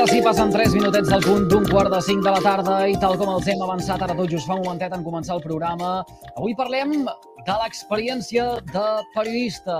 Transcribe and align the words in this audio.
ara 0.00 0.08
sí 0.08 0.22
passen 0.24 0.48
3 0.48 0.72
minutets 0.78 1.10
del 1.12 1.20
punt 1.20 1.42
d'un 1.50 1.66
quart 1.68 1.90
de 1.92 1.98
5 2.00 2.24
de 2.24 2.30
la 2.32 2.40
tarda 2.40 2.76
i 2.88 2.94
tal 3.00 3.18
com 3.20 3.28
els 3.34 3.48
hem 3.52 3.60
avançat 3.60 4.00
ara 4.00 4.14
tot 4.16 4.30
just 4.32 4.48
fa 4.48 4.54
un 4.56 4.62
momentet 4.64 4.94
en 4.96 5.02
començar 5.04 5.34
el 5.34 5.42
programa, 5.44 5.90
avui 6.30 6.54
parlem 6.56 6.94
de 7.04 7.56
l'experiència 7.60 8.46
de 8.70 8.84
periodista 9.12 9.76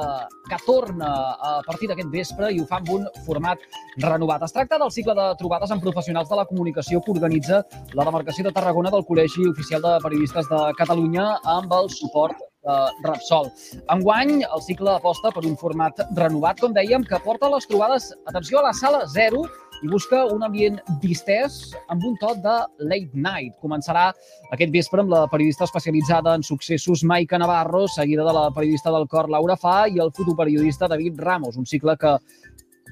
que 0.50 0.58
torna 0.66 1.08
a 1.52 1.54
partir 1.64 1.88
d'aquest 1.88 2.12
vespre 2.12 2.50
i 2.52 2.60
ho 2.60 2.66
fa 2.68 2.82
amb 2.82 2.90
un 2.98 3.06
format 3.24 3.64
renovat. 4.04 4.44
Es 4.44 4.52
tracta 4.52 4.76
del 4.82 4.92
cicle 4.92 5.14
de 5.16 5.30
trobades 5.40 5.72
amb 5.72 5.80
professionals 5.80 6.28
de 6.28 6.36
la 6.36 6.44
comunicació 6.44 7.00
que 7.00 7.14
organitza 7.16 7.62
la 7.94 8.04
demarcació 8.04 8.44
de 8.44 8.52
Tarragona 8.52 8.92
del 8.92 9.06
Col·legi 9.08 9.48
Oficial 9.48 9.80
de 9.80 9.96
Periodistes 10.04 10.52
de 10.52 10.60
Catalunya 10.76 11.30
amb 11.56 11.72
el 11.80 11.88
suport 11.96 12.36
de 12.68 12.78
Repsol. 13.08 13.48
Enguany, 13.88 14.42
el 14.44 14.66
cicle 14.68 14.98
aposta 14.98 15.32
per 15.32 15.46
un 15.48 15.56
format 15.56 16.04
renovat, 16.12 16.60
com 16.60 16.76
dèiem, 16.76 17.08
que 17.08 17.24
porta 17.24 17.48
les 17.48 17.64
trobades, 17.72 18.12
atenció, 18.28 18.60
a 18.60 18.68
la 18.68 18.76
sala 18.76 19.06
0 19.08 19.46
i 19.82 19.88
busca 19.88 20.24
un 20.28 20.44
ambient 20.44 20.78
distès 21.02 21.74
amb 21.92 22.04
un 22.04 22.16
tot 22.20 22.40
de 22.44 22.56
late 22.84 23.16
night. 23.16 23.56
Començarà 23.62 24.10
aquest 24.52 24.72
vespre 24.74 25.02
amb 25.04 25.12
la 25.12 25.24
periodista 25.32 25.64
especialitzada 25.68 26.34
en 26.36 26.44
successos 26.46 27.04
Maica 27.04 27.38
Navarro, 27.40 27.86
seguida 27.88 28.26
de 28.26 28.34
la 28.36 28.48
periodista 28.54 28.92
del 28.92 29.08
cor 29.08 29.30
Laura 29.30 29.56
Fa 29.56 29.86
i 29.88 30.00
el 30.00 30.12
fotoperiodista 30.16 30.88
David 30.88 31.20
Ramos, 31.20 31.56
un 31.56 31.66
cicle 31.66 31.96
que 32.00 32.16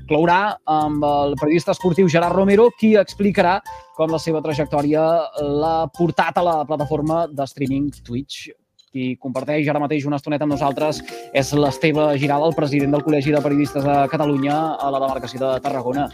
clourà 0.08 0.56
amb 0.64 1.04
el 1.04 1.36
periodista 1.40 1.74
esportiu 1.74 2.08
Gerard 2.08 2.36
Romero, 2.36 2.70
qui 2.78 2.94
explicarà 2.96 3.58
com 3.96 4.12
la 4.12 4.22
seva 4.22 4.40
trajectòria 4.44 5.04
l'ha 5.42 5.76
portat 5.98 6.38
a 6.38 6.46
la 6.46 6.56
plataforma 6.64 7.26
de 7.28 7.46
streaming 7.50 7.92
Twitch 8.04 8.48
qui 8.92 9.14
comparteix 9.20 9.68
ara 9.68 9.82
mateix 9.82 10.06
una 10.08 10.18
estoneta 10.20 10.46
amb 10.46 10.54
nosaltres 10.54 11.02
és 11.36 11.52
l'Esteve 11.54 12.10
Giral, 12.20 12.46
el 12.48 12.56
president 12.56 12.96
del 12.96 13.04
Col·legi 13.06 13.34
de 13.34 13.42
Periodistes 13.44 13.84
de 13.84 13.96
Catalunya 14.12 14.56
a 14.80 14.90
la 14.94 15.02
demarcació 15.04 15.42
de 15.44 15.52
Tarragona. 15.64 16.08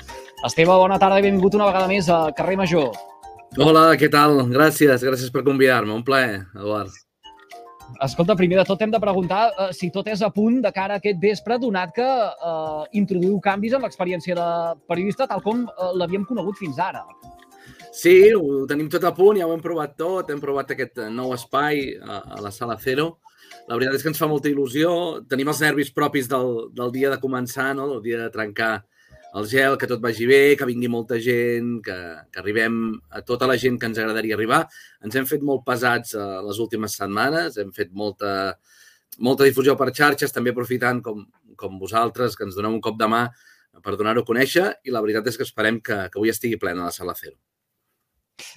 Esteve, 0.44 0.74
bona 0.74 0.98
tarda 0.98 1.22
i 1.22 1.26
benvingut 1.26 1.56
una 1.58 1.70
vegada 1.70 1.90
més 1.90 2.10
a 2.10 2.26
Carrer 2.36 2.58
Major. 2.60 2.92
Hola, 3.54 3.92
què 3.94 4.10
tal? 4.10 4.44
Gràcies, 4.50 5.02
gràcies 5.06 5.30
per 5.30 5.44
convidar-me. 5.46 5.94
Un 5.94 6.02
plaer, 6.06 6.42
Eduard. 6.58 6.94
Escolta, 8.02 8.34
primer 8.34 8.58
de 8.58 8.64
tot 8.66 8.80
hem 8.82 8.90
de 8.90 8.98
preguntar 8.98 9.44
uh, 9.52 9.68
si 9.76 9.90
tot 9.94 10.08
és 10.10 10.22
a 10.24 10.30
punt 10.34 10.58
de 10.64 10.72
cara 10.74 10.96
a 10.96 11.02
aquest 11.02 11.20
vespre, 11.22 11.58
donat 11.62 11.92
que 11.94 12.04
uh, 12.04 12.82
introduïu 12.96 13.38
canvis 13.44 13.76
en 13.76 13.84
l'experiència 13.86 14.34
de 14.34 14.48
periodista 14.90 15.28
tal 15.30 15.44
com 15.44 15.62
uh, 15.68 15.92
l'havíem 15.94 16.24
conegut 16.26 16.58
fins 16.58 16.80
ara. 16.82 17.04
Sí, 17.94 18.14
ho 18.34 18.64
tenim 18.66 18.88
tot 18.90 19.04
a 19.06 19.12
punt, 19.14 19.38
ja 19.38 19.46
ho 19.46 19.52
hem 19.54 19.60
provat 19.62 19.92
tot, 19.94 20.30
hem 20.32 20.40
provat 20.42 20.72
aquest 20.74 20.98
nou 21.14 21.30
espai 21.34 21.92
a, 22.02 22.16
a 22.36 22.40
la 22.42 22.50
sala 22.50 22.74
Cero. 22.82 23.20
La 23.68 23.76
veritat 23.76 23.94
és 24.00 24.02
que 24.02 24.10
ens 24.10 24.18
fa 24.18 24.26
molta 24.26 24.50
il·lusió. 24.50 24.90
Tenim 25.30 25.52
els 25.52 25.60
nervis 25.62 25.92
propis 25.94 26.26
del, 26.32 26.66
del 26.74 26.90
dia 26.96 27.12
de 27.12 27.20
començar, 27.22 27.68
no? 27.78 27.86
del 27.92 28.02
dia 28.02 28.18
de 28.24 28.32
trencar 28.34 28.72
el 29.38 29.46
gel, 29.50 29.76
que 29.78 29.86
tot 29.90 30.02
vagi 30.02 30.26
bé, 30.26 30.40
que 30.58 30.66
vingui 30.66 30.90
molta 30.90 31.20
gent, 31.22 31.78
que, 31.86 31.96
que 32.34 32.42
arribem 32.42 32.82
a 33.14 33.22
tota 33.26 33.46
la 33.50 33.56
gent 33.62 33.78
que 33.78 33.86
ens 33.90 34.02
agradaria 34.02 34.34
arribar. 34.38 34.64
Ens 35.06 35.14
hem 35.14 35.30
fet 35.30 35.46
molt 35.46 35.62
pesats 35.66 36.18
a 36.18 36.42
les 36.42 36.58
últimes 36.66 36.98
setmanes, 36.98 37.62
hem 37.62 37.72
fet 37.78 37.94
molta, 37.94 38.34
molta 39.22 39.46
difusió 39.46 39.78
per 39.78 39.92
xarxes, 39.94 40.34
també 40.34 40.50
aprofitant 40.50 41.02
com, 41.02 41.24
com 41.54 41.78
vosaltres, 41.78 42.34
que 42.34 42.46
ens 42.50 42.58
doneu 42.58 42.74
un 42.74 42.82
cop 42.82 42.98
de 42.98 43.10
mà 43.10 43.24
per 43.86 43.94
donar-ho 43.98 44.26
a 44.26 44.32
conèixer 44.34 44.68
i 44.82 44.94
la 44.94 45.02
veritat 45.02 45.30
és 45.30 45.38
que 45.38 45.46
esperem 45.46 45.82
que, 45.82 46.06
que 46.10 46.18
avui 46.18 46.34
estigui 46.34 46.58
plena 46.58 46.90
la 46.90 46.94
sala 46.94 47.18
Cero. 47.18 47.38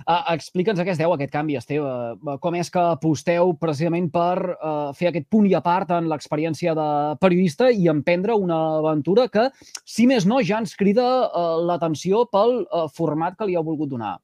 Uh, 0.07 0.33
Explica'ns 0.33 0.79
a 0.81 0.85
què 0.85 0.93
es 0.93 0.99
deu 0.99 1.13
aquest 1.13 1.31
canvi, 1.33 1.57
Esteve. 1.59 1.87
Uh, 2.17 2.37
com 2.41 2.57
és 2.57 2.69
que 2.73 2.83
aposteu 2.95 3.53
precisament 3.61 4.09
per 4.13 4.37
uh, 4.55 4.93
fer 4.97 5.11
aquest 5.11 5.27
punt 5.33 5.47
i 5.49 5.55
a 5.57 5.63
part 5.65 5.91
en 5.95 6.09
l'experiència 6.11 6.75
de 6.77 6.87
periodista 7.21 7.69
i 7.71 7.89
emprendre 7.91 8.37
una 8.37 8.59
aventura 8.79 9.27
que, 9.33 9.49
si 9.85 10.07
més 10.09 10.25
no, 10.29 10.41
ja 10.41 10.61
ens 10.63 10.77
crida 10.79 11.07
uh, 11.27 11.57
l'atenció 11.67 12.25
pel 12.31 12.63
uh, 12.63 12.87
format 12.93 13.37
que 13.37 13.49
li 13.49 13.57
heu 13.57 13.65
volgut 13.67 13.93
donar. 13.93 14.17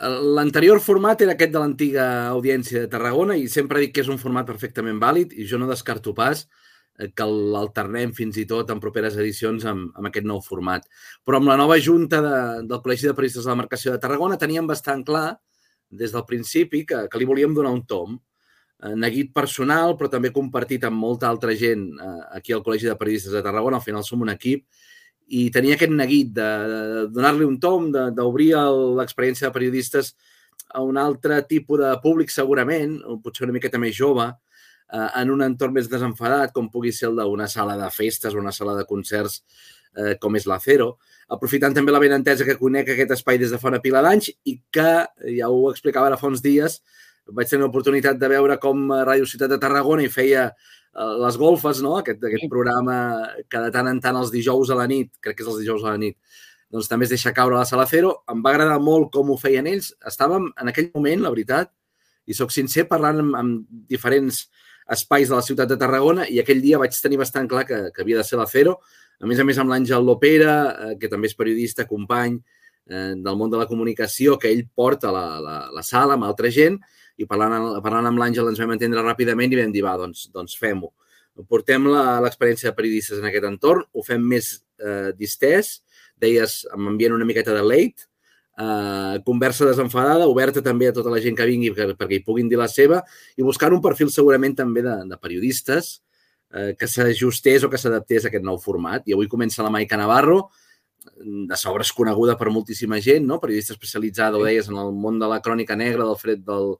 L'anterior 0.00 0.80
format 0.80 1.20
era 1.20 1.34
aquest 1.36 1.52
de 1.52 1.60
l'antiga 1.60 2.04
audiència 2.30 2.86
de 2.86 2.88
Tarragona 2.88 3.34
i 3.36 3.50
sempre 3.52 3.82
dic 3.82 3.92
que 3.92 4.00
és 4.00 4.08
un 4.08 4.16
format 4.22 4.48
perfectament 4.48 4.96
vàlid 5.02 5.34
i 5.36 5.44
jo 5.44 5.60
no 5.60 5.68
descarto 5.68 6.14
pas 6.16 6.46
Eh, 6.46 6.59
que 7.16 7.26
l'alternem 7.26 8.12
fins 8.16 8.38
i 8.40 8.46
tot 8.48 8.70
en 8.72 8.80
properes 8.82 9.16
edicions 9.20 9.64
amb, 9.68 9.90
amb 9.96 10.10
aquest 10.10 10.26
nou 10.28 10.42
format. 10.44 10.84
Però 11.24 11.40
amb 11.40 11.50
la 11.50 11.58
nova 11.60 11.78
junta 11.80 12.20
de, 12.24 12.34
del 12.68 12.82
Col·legi 12.84 13.08
de 13.08 13.14
Periodistes 13.16 13.46
de 13.46 13.52
la 13.52 13.60
Marcació 13.62 13.94
de 13.94 14.02
Tarragona 14.02 14.38
teníem 14.40 14.68
bastant 14.68 15.04
clar 15.06 15.38
des 15.90 16.12
del 16.14 16.26
principi 16.26 16.84
que, 16.86 17.06
que 17.10 17.18
li 17.18 17.28
volíem 17.28 17.54
donar 17.56 17.72
un 17.74 17.82
tom 17.88 18.14
eh, 18.16 18.94
neguit 18.94 19.32
personal, 19.34 19.96
però 19.98 20.10
també 20.12 20.32
compartit 20.34 20.84
amb 20.86 21.00
molta 21.00 21.28
altra 21.30 21.56
gent 21.56 21.88
eh, 21.96 22.16
aquí 22.38 22.54
al 22.54 22.64
Col·legi 22.66 22.90
de 22.90 22.98
Periodistes 23.00 23.34
de 23.34 23.44
Tarragona. 23.46 23.80
Al 23.80 23.86
final 23.86 24.06
som 24.06 24.22
un 24.22 24.32
equip 24.34 24.66
i 25.30 25.46
tenia 25.54 25.76
aquest 25.78 25.94
neguit 25.94 26.32
de, 26.34 26.50
de 26.70 27.06
donar-li 27.14 27.46
un 27.46 27.58
tom, 27.62 27.90
d'obrir 27.94 28.50
l'experiència 28.98 29.46
de 29.46 29.54
periodistes 29.54 30.14
a 30.74 30.82
un 30.82 30.98
altre 30.98 31.38
tipus 31.46 31.78
de 31.78 31.90
públic 32.02 32.32
segurament, 32.34 32.96
potser 33.22 33.46
una 33.46 33.54
miqueta 33.54 33.78
més 33.78 33.94
jove, 33.94 34.26
eh, 34.26 34.49
en 34.92 35.30
un 35.30 35.44
entorn 35.46 35.74
més 35.76 35.90
desenfadat, 35.90 36.52
com 36.54 36.70
pugui 36.72 36.92
ser 36.92 37.10
el 37.10 37.20
d'una 37.20 37.48
sala 37.48 37.76
de 37.78 37.90
festes 37.94 38.34
o 38.34 38.40
una 38.40 38.52
sala 38.52 38.74
de 38.78 38.86
concerts 38.88 39.42
eh, 39.96 40.16
com 40.20 40.36
és 40.36 40.46
l'Acero, 40.50 40.96
aprofitant 41.30 41.74
també 41.76 41.94
la 41.94 42.02
benentesa 42.02 42.46
que 42.46 42.58
conec 42.58 42.90
aquest 42.94 43.14
espai 43.18 43.38
des 43.38 43.52
de 43.54 43.60
fa 43.60 43.70
una 43.70 43.82
pila 43.82 44.02
d'anys 44.02 44.32
i 44.50 44.56
que, 44.72 44.90
ja 45.36 45.50
ho 45.50 45.70
explicava 45.70 46.10
ara 46.10 46.18
fa 46.20 46.30
uns 46.30 46.42
dies, 46.42 46.80
vaig 47.30 47.48
tenir 47.50 47.66
l'oportunitat 47.66 48.18
de 48.18 48.30
veure 48.32 48.58
com 48.58 48.88
Ràdio 48.90 49.28
Ciutat 49.28 49.52
de 49.52 49.60
Tarragona 49.62 50.02
i 50.02 50.12
feia 50.12 50.48
eh, 50.50 51.14
les 51.24 51.38
golfes, 51.38 51.82
no? 51.86 51.96
aquest, 52.00 52.22
aquest 52.26 52.48
programa 52.50 53.00
que 53.48 53.66
de 53.66 53.74
tant 53.74 53.90
en 53.90 54.00
tant 54.02 54.18
els 54.18 54.32
dijous 54.34 54.70
a 54.70 54.78
la 54.78 54.88
nit, 54.90 55.12
crec 55.22 55.38
que 55.38 55.46
és 55.46 55.50
els 55.52 55.60
dijous 55.62 55.84
a 55.86 55.94
la 55.94 56.00
nit, 56.02 56.18
doncs 56.70 56.86
també 56.90 57.06
es 57.06 57.12
deixa 57.14 57.34
caure 57.34 57.56
a 57.56 57.64
la 57.64 57.68
sala 57.68 57.86
Cero. 57.90 58.20
Em 58.30 58.42
va 58.44 58.52
agradar 58.54 58.78
molt 58.82 59.10
com 59.14 59.32
ho 59.32 59.36
feien 59.38 59.66
ells. 59.66 59.90
Estàvem 60.06 60.52
en 60.54 60.70
aquell 60.70 60.86
moment, 60.94 61.24
la 61.24 61.32
veritat, 61.34 61.72
i 62.30 62.36
sóc 62.36 62.52
sincer, 62.54 62.84
parlant 62.86 63.18
amb, 63.24 63.34
amb 63.38 63.80
diferents 63.90 64.44
espais 64.90 65.28
de 65.28 65.36
la 65.36 65.44
ciutat 65.46 65.70
de 65.70 65.78
Tarragona 65.80 66.26
i 66.28 66.40
aquell 66.42 66.62
dia 66.62 66.78
vaig 66.80 66.96
tenir 67.02 67.20
bastant 67.20 67.48
clar 67.50 67.66
que, 67.68 67.78
que 67.94 68.02
havia 68.02 68.20
de 68.20 68.26
ser 68.26 68.38
la 68.40 68.48
Cero. 68.50 68.78
A 69.20 69.28
més 69.28 69.40
a 69.40 69.44
més, 69.44 69.58
amb 69.60 69.70
l'Àngel 69.70 70.06
Lopera, 70.06 70.54
eh, 70.70 70.94
que 71.00 71.10
també 71.12 71.28
és 71.30 71.36
periodista, 71.36 71.86
company 71.88 72.38
eh, 72.90 73.12
del 73.16 73.36
món 73.36 73.52
de 73.52 73.60
la 73.60 73.68
comunicació, 73.70 74.38
que 74.40 74.50
ell 74.50 74.64
porta 74.74 75.12
la, 75.14 75.26
la, 75.44 75.58
la 75.74 75.84
sala 75.86 76.16
amb 76.16 76.26
altra 76.28 76.50
gent, 76.52 76.80
i 77.20 77.28
parlant, 77.28 77.76
parlant 77.84 78.08
amb 78.08 78.20
l'Àngel 78.22 78.48
ens 78.50 78.60
vam 78.62 78.74
entendre 78.74 79.04
ràpidament 79.04 79.52
i 79.52 79.60
vam 79.60 79.74
dir, 79.74 79.84
va, 79.84 79.98
doncs, 80.00 80.26
doncs 80.34 80.56
fem-ho. 80.58 80.90
Portem 81.48 81.86
l'experiència 82.24 82.70
de 82.70 82.76
periodistes 82.76 83.20
en 83.20 83.28
aquest 83.28 83.46
entorn, 83.48 83.86
ho 83.92 84.04
fem 84.04 84.24
més 84.32 84.52
eh, 84.80 85.12
distès, 85.16 85.78
deies, 86.20 86.64
amb 86.74 86.90
ambient 86.90 87.14
una 87.16 87.28
miqueta 87.28 87.54
de 87.56 87.62
late, 87.64 88.09
eh, 88.60 89.20
conversa 89.24 89.66
desenfadada, 89.68 90.28
oberta 90.28 90.62
també 90.62 90.90
a 90.90 90.94
tota 90.96 91.12
la 91.12 91.20
gent 91.24 91.36
que 91.38 91.48
vingui 91.48 91.72
per, 91.76 91.92
perquè 91.98 92.18
hi 92.18 92.24
puguin 92.26 92.48
dir 92.50 92.60
la 92.60 92.68
seva 92.68 93.00
i 93.36 93.46
buscar 93.46 93.72
un 93.72 93.82
perfil 93.84 94.12
segurament 94.12 94.56
també 94.58 94.84
de, 94.86 94.96
de 95.10 95.20
periodistes 95.20 96.00
eh, 96.52 96.74
que 96.78 96.88
s'ajustés 96.90 97.64
o 97.64 97.70
que 97.72 97.80
s'adaptés 97.80 98.26
a 98.26 98.32
aquest 98.32 98.44
nou 98.44 98.60
format. 98.60 99.06
I 99.06 99.16
avui 99.16 99.30
comença 99.30 99.64
la 99.64 99.72
Maica 99.72 99.98
Navarro, 100.00 100.50
de 101.20 101.56
sobres 101.56 101.92
coneguda 101.96 102.36
per 102.36 102.50
moltíssima 102.52 103.00
gent, 103.00 103.26
no? 103.26 103.40
periodista 103.40 103.72
especialitzada, 103.72 104.36
ho 104.36 104.44
deies, 104.44 104.68
en 104.68 104.76
el 104.80 104.92
món 104.92 105.18
de 105.20 105.28
la 105.28 105.40
crònica 105.40 105.76
negra, 105.76 106.04
del 106.04 106.18
fred 106.20 106.42
del, 106.44 106.74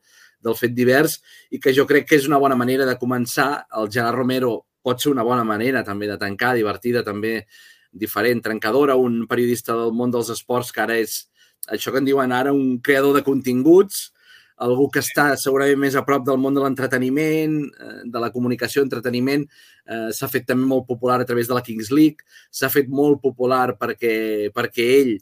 del 0.44 0.56
fet 0.56 0.74
divers, 0.76 1.18
i 1.50 1.60
que 1.60 1.72
jo 1.76 1.86
crec 1.88 2.08
que 2.08 2.18
és 2.20 2.28
una 2.28 2.40
bona 2.40 2.56
manera 2.56 2.86
de 2.88 2.98
començar. 3.00 3.64
El 3.80 3.88
Gerard 3.92 4.18
Romero 4.20 4.52
pot 4.84 5.00
ser 5.00 5.12
una 5.12 5.24
bona 5.24 5.44
manera 5.44 5.84
també 5.84 6.08
de 6.08 6.18
tancar, 6.20 6.54
divertida, 6.56 7.04
també 7.04 7.44
diferent, 7.90 8.40
trencadora, 8.44 8.96
un 8.96 9.24
periodista 9.28 9.76
del 9.76 9.92
món 9.96 10.12
dels 10.12 10.30
esports 10.32 10.70
que 10.72 10.84
ara 10.84 10.96
és 11.00 11.24
això 11.68 11.92
que 11.92 12.00
en 12.00 12.08
diuen 12.08 12.32
ara 12.32 12.52
un 12.52 12.78
creador 12.78 13.14
de 13.16 13.24
continguts, 13.26 14.12
algú 14.60 14.90
que 14.92 15.00
està 15.00 15.32
segurament 15.40 15.80
més 15.80 15.96
a 15.96 16.04
prop 16.04 16.24
del 16.26 16.38
món 16.40 16.54
de 16.54 16.62
l'entreteniment, 16.62 17.56
eh, 17.64 18.00
de 18.04 18.20
la 18.20 18.30
comunicació, 18.30 18.82
entreteniment, 18.84 19.46
eh, 19.86 20.08
s'ha 20.12 20.28
fet 20.28 20.46
també 20.46 20.66
molt 20.66 20.86
popular 20.86 21.20
a 21.20 21.24
través 21.24 21.48
de 21.48 21.54
la 21.56 21.62
Kings 21.64 21.90
League, 21.90 22.24
s'ha 22.50 22.68
fet 22.68 22.88
molt 22.88 23.22
popular 23.22 23.76
perquè, 23.78 24.50
perquè 24.52 24.88
ell, 25.00 25.14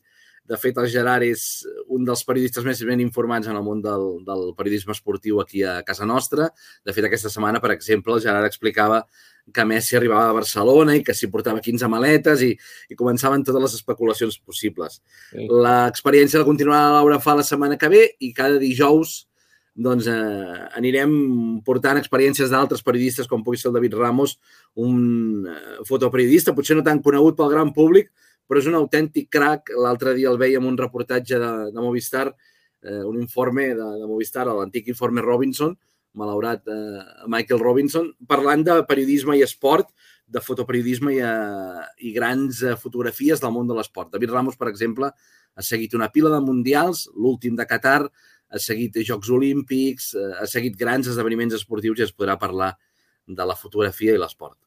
de 0.49 0.57
fet, 0.57 0.79
el 0.81 0.89
Gerard 0.89 1.27
és 1.27 1.43
un 1.93 2.07
dels 2.09 2.23
periodistes 2.25 2.65
més 2.65 2.81
ben 2.89 3.03
informats 3.05 3.51
en 3.51 3.57
el 3.59 3.65
món 3.65 3.83
del, 3.85 4.07
del 4.25 4.47
periodisme 4.57 4.95
esportiu 4.97 5.43
aquí 5.43 5.61
a 5.63 5.83
casa 5.85 6.09
nostra. 6.09 6.49
De 6.87 6.95
fet, 6.97 7.05
aquesta 7.05 7.29
setmana, 7.33 7.61
per 7.61 7.75
exemple, 7.75 8.15
el 8.17 8.23
Gerard 8.25 8.49
explicava 8.49 9.03
que 9.53 9.65
Messi 9.69 9.97
arribava 9.97 10.31
a 10.31 10.37
Barcelona 10.37 10.97
i 10.97 11.03
que 11.05 11.15
s'hi 11.17 11.29
portava 11.33 11.61
15 11.65 11.89
maletes 11.93 12.45
i, 12.45 12.51
i 12.89 12.97
començaven 12.97 13.45
totes 13.45 13.65
les 13.67 13.77
especulacions 13.81 14.39
possibles. 14.41 15.01
Sí. 15.31 15.49
L'experiència 15.49 16.41
la 16.41 16.49
continuarà 16.49 16.87
la 16.87 16.99
Laura 16.99 17.21
fa 17.21 17.37
la 17.37 17.45
setmana 17.45 17.77
que 17.81 17.91
ve 17.93 18.05
i 18.21 18.33
cada 18.37 18.61
dijous 18.61 19.25
doncs, 19.79 20.09
eh, 20.11 20.69
anirem 20.81 21.13
portant 21.65 22.01
experiències 22.01 22.51
d'altres 22.51 22.83
periodistes, 22.83 23.29
com 23.31 23.45
pugui 23.47 23.61
ser 23.61 23.69
el 23.71 23.77
David 23.77 23.95
Ramos, 23.95 24.39
un 24.75 25.47
eh, 25.47 25.85
fotoperiodista, 25.87 26.55
potser 26.57 26.75
no 26.77 26.83
tan 26.87 26.99
conegut 27.05 27.37
pel 27.39 27.53
gran 27.53 27.71
públic, 27.77 28.11
però 28.49 28.63
és 28.63 28.69
un 28.71 28.79
autèntic 28.79 29.29
crack. 29.31 29.75
L'altre 29.77 30.17
dia 30.17 30.33
el 30.33 30.41
veiem 30.41 30.67
un 30.67 30.79
reportatge 30.81 31.39
de, 31.39 31.53
de 31.75 31.85
Movistar, 31.85 32.31
eh, 32.83 33.03
un 33.05 33.21
informe 33.21 33.71
de, 33.77 33.89
de 34.01 34.09
Movistar, 34.09 34.49
l'antic 34.49 34.89
informe 34.89 35.25
Robinson, 35.25 35.77
malaurat 36.19 36.65
eh, 36.73 37.03
Michael 37.31 37.61
Robinson, 37.61 38.13
parlant 38.27 38.65
de 38.67 38.81
periodisme 38.89 39.37
i 39.37 39.45
esport, 39.47 39.93
de 40.29 40.41
fotoperiodisme 40.45 41.15
i, 41.17 41.21
uh, 41.25 41.85
i 42.05 42.13
grans 42.13 42.61
uh, 42.63 42.75
fotografies 42.77 43.41
del 43.41 43.53
món 43.55 43.69
de 43.69 43.77
l'esport. 43.79 44.11
David 44.13 44.35
Ramos, 44.35 44.59
per 44.61 44.69
exemple, 44.69 45.09
ha 45.09 45.65
seguit 45.65 45.97
una 45.97 46.11
pila 46.13 46.33
de 46.35 46.43
mundials, 46.45 47.07
l'últim 47.17 47.57
de 47.57 47.65
Qatar, 47.69 48.03
ha 48.49 48.61
seguit 48.61 49.01
Jocs 49.09 49.33
Olímpics, 49.33 50.13
uh, 50.21 50.35
ha 50.43 50.49
seguit 50.51 50.77
grans 50.77 51.09
esdeveniments 51.09 51.57
esportius 51.57 52.03
i 52.03 52.09
es 52.11 52.13
podrà 52.13 52.37
parlar 52.41 52.75
de 53.25 53.49
la 53.49 53.57
fotografia 53.57 54.13
i 54.13 54.21
l'esport. 54.21 54.59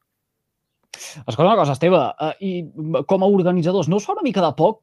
Escolta 0.92 1.50
una 1.50 1.60
cosa, 1.60 1.76
Esteve, 1.78 1.98
uh, 1.98 2.32
i 2.44 3.04
com 3.08 3.24
a 3.24 3.30
organitzadors, 3.32 3.90
no 3.90 4.00
us 4.02 4.08
fa 4.08 4.16
una 4.18 4.26
mica 4.26 4.44
de 4.44 4.52
poc 4.58 4.82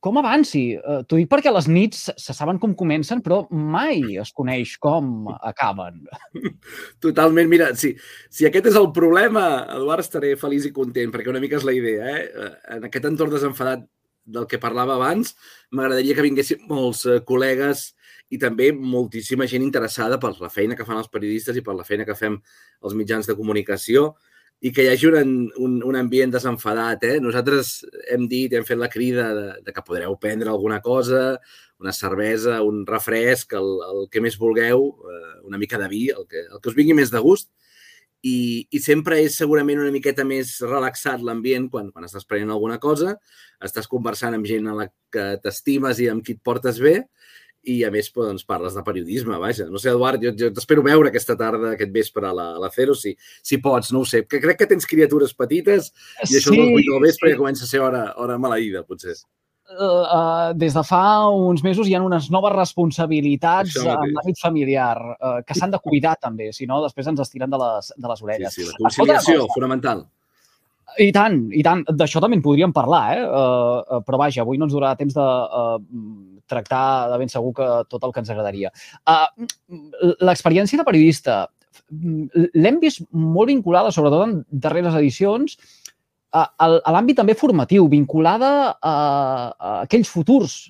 com 0.00 0.16
avanci? 0.16 0.62
Uh, 0.80 1.02
T'ho 1.04 1.18
dic 1.20 1.28
perquè 1.28 1.52
les 1.52 1.68
nits 1.68 2.06
se 2.08 2.34
saben 2.36 2.58
com 2.60 2.72
comencen, 2.76 3.20
però 3.20 3.42
mai 3.52 4.00
es 4.22 4.32
coneix 4.32 4.78
com 4.80 5.28
acaben. 5.36 6.00
Totalment. 7.04 7.50
Mira, 7.52 7.70
si, 7.76 7.92
si 8.32 8.48
aquest 8.48 8.70
és 8.72 8.80
el 8.80 8.88
problema, 8.96 9.66
Eduard, 9.76 10.06
estaré 10.06 10.32
feliç 10.40 10.70
i 10.70 10.74
content, 10.76 11.12
perquè 11.12 11.32
una 11.32 11.42
mica 11.42 11.60
és 11.60 11.68
la 11.68 11.76
idea. 11.76 12.16
Eh? 12.16 12.24
eh 12.32 12.76
en 12.78 12.88
aquest 12.88 13.10
entorn 13.10 13.36
desenfadat 13.36 13.84
del 14.30 14.46
que 14.48 14.60
parlava 14.62 14.96
abans, 14.96 15.34
m'agradaria 15.74 16.16
que 16.16 16.24
vinguessin 16.24 16.64
molts 16.70 17.04
col·legues 17.28 17.90
i 18.30 18.38
també 18.40 18.70
moltíssima 18.72 19.48
gent 19.50 19.64
interessada 19.66 20.20
per 20.22 20.32
la 20.38 20.52
feina 20.52 20.76
que 20.78 20.86
fan 20.86 21.00
els 21.00 21.10
periodistes 21.12 21.56
i 21.58 21.64
per 21.66 21.74
la 21.74 21.84
feina 21.84 22.06
que 22.08 22.16
fem 22.16 22.38
els 22.86 22.96
mitjans 22.96 23.26
de 23.26 23.36
comunicació 23.36 24.14
i 24.60 24.72
que 24.76 24.84
hi 24.84 24.90
hagi 24.92 25.08
un, 25.08 25.46
un, 25.56 25.78
un 25.88 25.96
ambient 25.96 26.32
desenfadat. 26.34 27.04
Eh? 27.08 27.16
Nosaltres 27.24 27.72
hem 28.12 28.26
dit, 28.28 28.52
hem 28.52 28.66
fet 28.68 28.78
la 28.78 28.90
crida 28.92 29.30
de, 29.36 29.46
de 29.64 29.72
que 29.72 29.84
podreu 29.86 30.18
prendre 30.20 30.52
alguna 30.52 30.80
cosa, 30.84 31.38
una 31.80 31.94
cervesa, 31.96 32.60
un 32.62 32.84
refresc, 32.86 33.56
el, 33.56 33.70
el 33.86 34.04
que 34.12 34.20
més 34.20 34.36
vulgueu, 34.40 34.84
eh, 35.08 35.38
una 35.48 35.60
mica 35.60 35.80
de 35.80 35.88
vi, 35.88 36.04
el 36.12 36.28
que, 36.28 36.44
el 36.44 36.60
que 36.60 36.72
us 36.72 36.76
vingui 36.76 36.96
més 36.98 37.12
de 37.12 37.24
gust. 37.24 37.48
I, 38.20 38.68
i 38.68 38.78
sempre 38.84 39.16
és 39.24 39.38
segurament 39.40 39.80
una 39.80 39.94
miqueta 39.94 40.26
més 40.28 40.58
relaxat 40.60 41.22
l'ambient 41.24 41.70
quan, 41.72 41.86
quan 41.88 42.04
estàs 42.04 42.26
prenent 42.28 42.52
alguna 42.52 42.76
cosa, 42.76 43.14
estàs 43.64 43.88
conversant 43.88 44.36
amb 44.36 44.44
gent 44.44 44.68
a 44.68 44.74
la 44.76 44.90
que 45.08 45.24
t'estimes 45.40 46.02
i 46.04 46.10
amb 46.12 46.20
qui 46.26 46.36
et 46.36 46.42
portes 46.44 46.82
bé 46.84 46.98
i 47.68 47.80
a 47.84 47.90
més 47.92 48.08
doncs, 48.14 48.44
parles 48.48 48.76
de 48.76 48.82
periodisme, 48.84 49.36
vaja. 49.40 49.66
No 49.70 49.80
sé, 49.80 49.90
Eduard, 49.92 50.22
jo, 50.22 50.32
jo 50.36 50.48
t'espero 50.56 50.84
veure 50.86 51.10
aquesta 51.10 51.36
tarda, 51.36 51.74
aquest 51.74 51.92
vespre 51.92 52.28
a 52.28 52.32
la, 52.36 52.46
a 52.56 52.62
la 52.62 52.70
Cero, 52.72 52.94
si, 52.96 53.12
si 53.44 53.60
pots, 53.60 53.92
no 53.92 54.04
ho 54.04 54.08
sé. 54.08 54.24
Que 54.28 54.40
crec 54.42 54.62
que 54.62 54.70
tens 54.70 54.88
criatures 54.88 55.34
petites 55.36 55.90
i 56.28 56.38
això 56.38 56.54
sí, 56.54 56.56
del 56.56 56.78
8 56.78 56.86
del 56.94 57.04
vespre 57.04 57.28
sí. 57.28 57.34
ja 57.34 57.40
comença 57.42 57.66
a 57.66 57.70
ser 57.70 57.82
hora, 57.84 58.06
hora 58.20 58.38
maleïda, 58.40 58.84
potser. 58.88 59.18
Uh, 59.70 60.02
uh, 60.02 60.46
des 60.58 60.74
de 60.74 60.82
fa 60.82 61.28
uns 61.30 61.60
mesos 61.62 61.86
hi 61.86 61.92
ha 61.94 62.00
unes 62.02 62.24
noves 62.34 62.50
responsabilitats 62.56 63.76
en 63.78 64.00
l'àmbit 64.16 64.40
familiar 64.40 64.96
uh, 64.98 65.36
que 65.46 65.54
s'han 65.54 65.70
de 65.70 65.78
cuidar 65.84 66.16
també, 66.18 66.48
si 66.56 66.66
no 66.66 66.80
després 66.82 67.06
ens 67.12 67.22
estiren 67.22 67.52
de 67.52 67.60
les, 67.60 67.92
de 67.94 68.10
les 68.10 68.24
orelles. 68.24 68.56
Sí, 68.56 68.64
sí, 68.66 68.72
la 68.72 68.88
conciliació, 68.88 69.44
fonamental. 69.54 70.08
I 70.98 71.12
tant, 71.14 71.36
i 71.54 71.62
tant. 71.62 71.84
D'això 71.94 72.18
també 72.18 72.40
en 72.40 72.42
podríem 72.42 72.72
parlar, 72.74 73.04
eh? 73.14 73.22
Uh, 73.22 73.78
uh, 73.78 74.02
però 74.06 74.18
vaja, 74.24 74.42
avui 74.42 74.58
no 74.58 74.66
ens 74.66 74.74
durarà 74.74 74.98
temps 74.98 75.14
de 75.14 75.22
uh, 75.22 75.78
tractar 76.50 76.82
de 77.12 77.20
ben 77.22 77.32
segur 77.32 77.54
que 77.56 77.70
tot 77.88 78.04
el 78.04 78.12
que 78.14 78.22
ens 78.24 78.32
agradaria. 78.34 78.72
Uh, 79.06 79.48
L'experiència 80.26 80.80
de 80.80 80.86
periodista 80.88 81.44
l'hem 81.90 82.80
vist 82.82 83.02
molt 83.10 83.50
vinculada, 83.50 83.90
sobretot 83.94 84.26
en 84.26 84.34
darreres 84.50 84.96
edicions, 84.98 85.56
a, 86.30 86.44
a 86.62 86.92
l'àmbit 86.94 87.18
també 87.18 87.34
formatiu, 87.38 87.88
vinculada 87.90 88.50
a, 88.70 88.92
a 88.92 89.72
aquells 89.80 90.10
futurs 90.10 90.60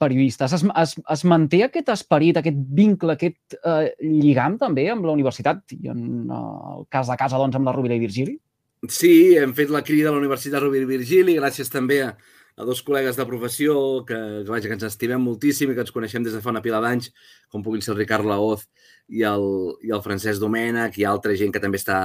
periodistes. 0.00 0.52
Es, 0.56 0.64
es, 0.64 0.94
es 1.14 1.24
manté 1.28 1.62
aquest 1.64 1.90
esperit, 1.92 2.38
aquest 2.40 2.60
vincle, 2.72 3.16
aquest 3.16 3.56
eh, 3.58 3.92
lligam 4.00 4.56
també 4.60 4.86
amb 4.92 5.04
la 5.04 5.12
universitat 5.12 5.74
i 5.76 5.90
en 5.92 6.30
el 6.32 6.86
cas 6.92 7.10
de 7.12 7.18
casa 7.20 7.40
doncs, 7.40 7.58
amb 7.58 7.68
la 7.68 7.74
Rovira 7.76 7.98
i 7.98 8.02
Virgili? 8.02 8.38
Sí, 8.88 9.36
hem 9.38 9.52
fet 9.54 9.70
la 9.70 9.84
crida 9.86 10.08
a 10.10 10.14
la 10.14 10.22
Universitat 10.22 10.64
Rovira 10.64 10.88
i 10.88 10.90
Virgili 10.90 11.36
gràcies 11.36 11.68
també 11.70 12.00
a, 12.06 12.14
a 12.56 12.66
dos 12.68 12.82
col·legues 12.84 13.16
de 13.16 13.26
professió 13.26 13.74
que, 14.08 14.18
vaja, 14.48 14.68
que 14.68 14.76
ens 14.76 14.88
estimem 14.88 15.22
moltíssim 15.22 15.72
i 15.72 15.76
que 15.76 15.84
ens 15.86 15.94
coneixem 15.94 16.24
des 16.24 16.36
de 16.36 16.42
fa 16.44 16.52
una 16.52 16.62
pila 16.64 16.82
d'anys, 16.84 17.10
com 17.48 17.64
puguin 17.64 17.84
ser 17.84 17.94
el 17.94 18.02
Ricard 18.02 18.28
Laoz 18.28 18.66
i 19.08 19.24
el, 19.28 19.48
i 19.86 19.94
el 19.94 20.04
Francesc 20.04 20.42
Domènech 20.42 20.98
i 21.00 21.08
altra 21.08 21.36
gent 21.38 21.54
que 21.54 21.62
també 21.62 21.80
està 21.80 22.02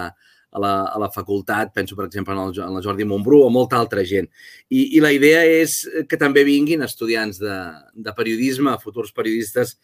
a 0.48 0.62
la, 0.64 0.72
a 0.88 0.98
la 1.02 1.12
facultat, 1.12 1.74
penso, 1.76 1.98
per 1.98 2.08
exemple, 2.08 2.34
en 2.34 2.46
el, 2.46 2.54
en 2.64 2.80
el 2.80 2.86
Jordi 2.86 3.06
Montbrú 3.06 3.42
o 3.44 3.52
molta 3.52 3.78
altra 3.78 4.06
gent. 4.08 4.30
I, 4.70 4.96
I 4.98 5.04
la 5.04 5.12
idea 5.12 5.44
és 5.44 5.82
que 6.08 6.20
també 6.20 6.46
vinguin 6.48 6.86
estudiants 6.88 7.42
de, 7.44 7.58
de 7.94 8.16
periodisme, 8.16 8.78
futurs 8.84 9.12
periodistes, 9.16 9.76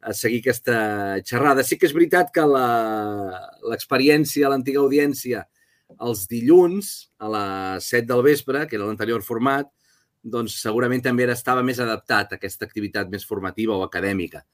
a 0.00 0.14
seguir 0.16 0.40
aquesta 0.40 1.20
xerrada. 1.28 1.64
Sí 1.64 1.76
que 1.76 1.88
és 1.88 1.96
veritat 1.96 2.30
que 2.32 2.44
l'experiència, 2.48 4.48
l'antiga 4.48 4.80
audiència, 4.80 5.44
els 6.00 6.24
dilluns 6.30 7.10
a 7.18 7.28
les 7.34 7.90
7 7.92 8.08
del 8.08 8.24
vespre, 8.24 8.64
que 8.68 8.78
era 8.78 8.86
l'anterior 8.86 9.24
format, 9.26 9.68
doncs 10.22 10.58
segurament 10.60 11.02
també 11.02 11.26
estava 11.32 11.62
més 11.62 11.80
adaptat 11.80 12.32
a 12.32 12.38
aquesta 12.38 12.66
activitat 12.66 13.08
més 13.10 13.24
formativa 13.26 13.76
o 13.76 13.84
acadèmica. 13.84 14.44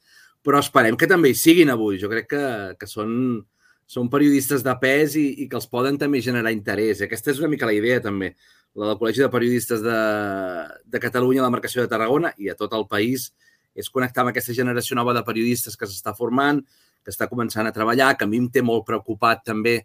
Però 0.42 0.60
esperem 0.62 0.96
que 0.96 1.08
també 1.10 1.32
hi 1.32 1.38
siguin 1.38 1.70
avui. 1.70 1.98
Jo 1.98 2.08
crec 2.08 2.28
que, 2.30 2.44
que 2.78 2.86
són, 2.86 3.42
són 3.86 4.10
periodistes 4.10 4.62
de 4.62 4.74
pes 4.78 5.16
i, 5.18 5.26
i 5.42 5.48
que 5.48 5.58
els 5.58 5.66
poden 5.66 5.98
també 5.98 6.22
generar 6.22 6.54
interès. 6.54 7.02
Aquesta 7.02 7.32
és 7.32 7.42
una 7.42 7.50
mica 7.50 7.66
la 7.66 7.74
idea, 7.74 7.98
també. 8.00 8.36
La 8.76 8.92
del 8.92 8.98
Col·legi 9.00 9.24
de 9.24 9.32
Periodistes 9.32 9.82
de, 9.82 9.98
de 10.84 11.00
Catalunya, 11.00 11.42
la 11.42 11.50
marcació 11.50 11.82
de 11.82 11.90
Tarragona 11.90 12.34
i 12.38 12.50
a 12.52 12.56
tot 12.58 12.74
el 12.76 12.86
país 12.86 13.30
és 13.76 13.88
connectar 13.92 14.22
amb 14.22 14.32
aquesta 14.32 14.54
generació 14.56 14.96
nova 14.96 15.14
de 15.16 15.22
periodistes 15.24 15.76
que 15.76 15.88
s'està 15.88 16.14
formant, 16.16 16.62
que 17.04 17.12
està 17.12 17.28
començant 17.28 17.68
a 17.68 17.72
treballar, 17.72 18.14
que 18.16 18.24
a 18.24 18.30
mi 18.30 18.40
em 18.40 18.48
té 18.52 18.62
molt 18.64 18.86
preocupat 18.88 19.44
també 19.48 19.78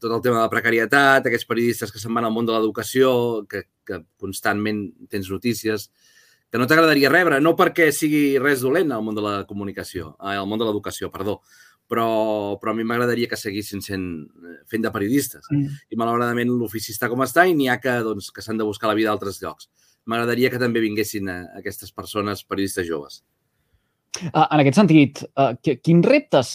tot 0.00 0.10
el 0.10 0.22
tema 0.22 0.40
de 0.40 0.42
la 0.42 0.50
precarietat, 0.50 1.28
aquests 1.28 1.46
periodistes 1.46 1.92
que 1.94 2.02
se'n 2.02 2.14
van 2.14 2.26
al 2.26 2.34
món 2.34 2.46
de 2.48 2.54
l'educació, 2.56 3.46
que, 3.50 3.66
que 3.86 4.02
constantment 4.18 4.88
tens 5.12 5.30
notícies 5.30 5.90
que 6.50 6.58
no 6.58 6.66
t'agradaria 6.70 7.10
rebre, 7.10 7.38
no 7.42 7.54
perquè 7.58 7.88
sigui 7.92 8.38
res 8.40 8.62
dolent 8.64 8.92
al 8.94 9.02
món 9.04 9.16
de 9.18 9.24
la 9.24 9.36
comunicació, 9.48 10.14
eh, 10.20 10.36
al 10.38 10.46
món 10.48 10.60
de 10.60 10.68
l'educació, 10.68 11.10
perdó, 11.12 11.40
però, 11.90 12.06
però 12.62 12.72
a 12.72 12.76
mi 12.78 12.86
m'agradaria 12.86 13.30
que 13.30 13.38
seguissin 13.38 13.82
sent, 13.82 14.06
eh, 14.42 14.58
fent 14.70 14.86
de 14.86 14.92
periodistes. 14.94 15.46
Mm. 15.50 15.80
I 15.90 15.98
malauradament 16.00 16.52
l'ofici 16.54 16.94
està 16.94 17.10
com 17.12 17.22
està 17.26 17.46
i 17.46 17.54
n'hi 17.54 17.70
ha 17.70 17.80
que, 17.82 17.98
doncs, 18.06 18.30
que 18.34 18.44
s'han 18.44 18.58
de 18.58 18.66
buscar 18.66 18.90
la 18.90 18.98
vida 18.98 19.10
a 19.10 19.16
altres 19.16 19.42
llocs. 19.42 19.70
M'agradaria 20.06 20.52
que 20.52 20.62
també 20.62 20.82
vinguessin 20.82 21.30
a, 21.30 21.40
a 21.50 21.62
aquestes 21.62 21.90
persones 21.94 22.44
periodistes 22.46 22.86
joves. 22.86 23.22
Uh, 24.16 24.46
en 24.46 24.62
aquest 24.62 24.78
sentit, 24.78 25.24
quins 25.84 26.06
reptes 26.08 26.54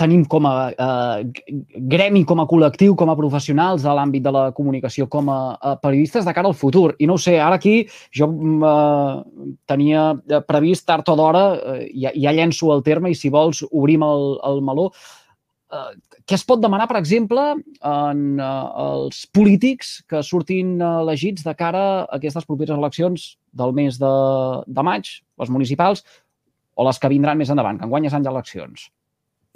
tenim 0.00 0.24
com 0.24 0.46
a 0.48 0.54
eh, 0.70 1.52
gremi, 1.90 2.24
com 2.28 2.40
a 2.42 2.46
col·lectiu, 2.48 2.96
com 2.98 3.10
a 3.12 3.16
professionals 3.18 3.84
de 3.86 3.92
l'àmbit 3.94 4.24
de 4.24 4.32
la 4.34 4.44
comunicació, 4.56 5.06
com 5.12 5.30
a, 5.32 5.38
a 5.60 5.74
periodistes 5.82 6.26
de 6.26 6.34
cara 6.36 6.50
al 6.50 6.56
futur. 6.58 6.94
I 6.98 7.08
no 7.10 7.18
sé, 7.20 7.36
ara 7.42 7.58
aquí 7.60 7.76
jo 8.14 8.28
mm, 8.32 8.72
eh, 8.72 9.52
tenia 9.70 10.08
previst 10.48 10.86
tard 10.88 11.08
o 11.12 11.16
d'hora, 11.18 11.44
eh, 11.56 11.86
ja, 12.06 12.14
ja 12.14 12.34
llenço 12.36 12.72
el 12.74 12.84
terme 12.86 13.12
i 13.12 13.18
si 13.18 13.30
vols 13.32 13.62
obrim 13.70 14.04
el, 14.06 14.28
el 14.50 14.60
meló, 14.66 14.90
eh, 15.72 15.94
què 16.26 16.34
es 16.34 16.44
pot 16.46 16.58
demanar, 16.58 16.88
per 16.90 16.98
exemple, 16.98 17.46
en 17.86 18.26
eh, 18.42 18.50
els 18.82 19.22
polítics 19.36 19.96
que 20.10 20.24
surtin 20.26 20.76
elegits 20.82 21.46
de 21.46 21.54
cara 21.54 21.86
a 22.02 22.18
aquestes 22.18 22.48
properes 22.48 22.76
eleccions 22.76 23.32
del 23.54 23.74
mes 23.76 24.00
de, 24.02 24.14
de 24.66 24.86
maig, 24.90 25.16
les 25.40 25.52
municipals, 25.52 26.02
o 26.76 26.84
les 26.84 26.98
que 27.00 27.10
vindran 27.10 27.38
més 27.40 27.50
endavant, 27.52 27.78
que 27.78 27.88
enguany 27.88 28.10
és 28.10 28.16
any 28.16 28.26
d'eleccions? 28.26 28.90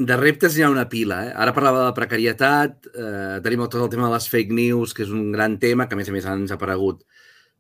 De 0.00 0.16
reptes 0.16 0.56
hi 0.56 0.62
ha 0.64 0.70
una 0.72 0.86
pila. 0.88 1.18
Eh? 1.26 1.32
Ara 1.36 1.52
parlava 1.52 1.82
de 1.82 1.88
la 1.90 1.96
precarietat, 1.96 2.86
eh, 2.88 3.40
tenim 3.44 3.66
tot 3.66 3.82
el 3.84 3.90
tema 3.92 4.08
de 4.08 4.14
les 4.14 4.28
fake 4.32 4.56
news, 4.56 4.94
que 4.96 5.04
és 5.04 5.10
un 5.12 5.30
gran 5.32 5.58
tema, 5.60 5.88
que 5.88 5.94
a 5.94 5.98
més 5.98 6.08
a 6.08 6.14
més 6.14 6.24
ens 6.24 6.50
ha 6.50 6.56
aparegut 6.56 7.04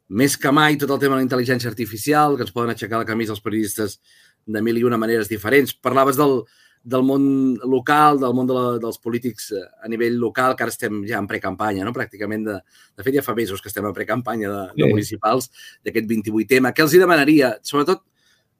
més 0.08 0.36
que 0.40 0.50
mai 0.50 0.78
tot 0.80 0.90
el 0.90 0.98
tema 0.98 1.14
de 1.14 1.20
la 1.20 1.26
intel·ligència 1.26 1.68
artificial, 1.70 2.36
que 2.36 2.42
ens 2.46 2.54
poden 2.56 2.72
aixecar 2.72 2.98
la 2.98 3.06
camisa 3.06 3.36
els 3.36 3.44
periodistes 3.44 4.00
de 4.46 4.62
mil 4.64 4.80
i 4.80 4.86
una 4.88 4.98
maneres 4.98 5.28
diferents. 5.28 5.74
Parlaves 5.76 6.16
del, 6.16 6.40
del 6.82 7.04
món 7.04 7.28
local, 7.60 8.18
del 8.24 8.34
món 8.34 8.48
de 8.48 8.56
la, 8.56 8.64
dels 8.82 8.98
polítics 8.98 9.52
eh, 9.52 9.66
a 9.84 9.92
nivell 9.92 10.16
local, 10.18 10.56
que 10.56 10.64
ara 10.64 10.72
estem 10.72 11.04
ja 11.06 11.20
en 11.20 11.28
precampanya, 11.28 11.84
no? 11.84 11.92
pràcticament. 11.92 12.48
De, 12.48 12.56
de 12.96 13.04
fet, 13.04 13.20
ja 13.20 13.26
fa 13.26 13.36
mesos 13.36 13.60
que 13.60 13.68
estem 13.68 13.84
en 13.84 13.94
precampanya 13.94 14.48
de, 14.48 14.64
de 14.80 14.88
municipals 14.88 15.52
d'aquest 15.84 16.08
28 16.08 16.48
tema. 16.56 16.72
Què 16.72 16.88
els 16.88 16.96
hi 16.96 17.04
demanaria? 17.04 17.58
Sobretot, 17.60 18.02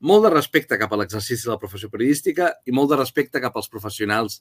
molt 0.00 0.24
de 0.26 0.32
respecte 0.32 0.78
cap 0.80 0.92
a 0.92 0.98
l'exercici 1.00 1.46
de 1.46 1.52
la 1.52 1.60
professió 1.60 1.90
periodística 1.92 2.54
i 2.66 2.74
molt 2.76 2.92
de 2.92 3.00
respecte 3.00 3.40
cap 3.42 3.56
als 3.56 3.68
professionals 3.68 4.40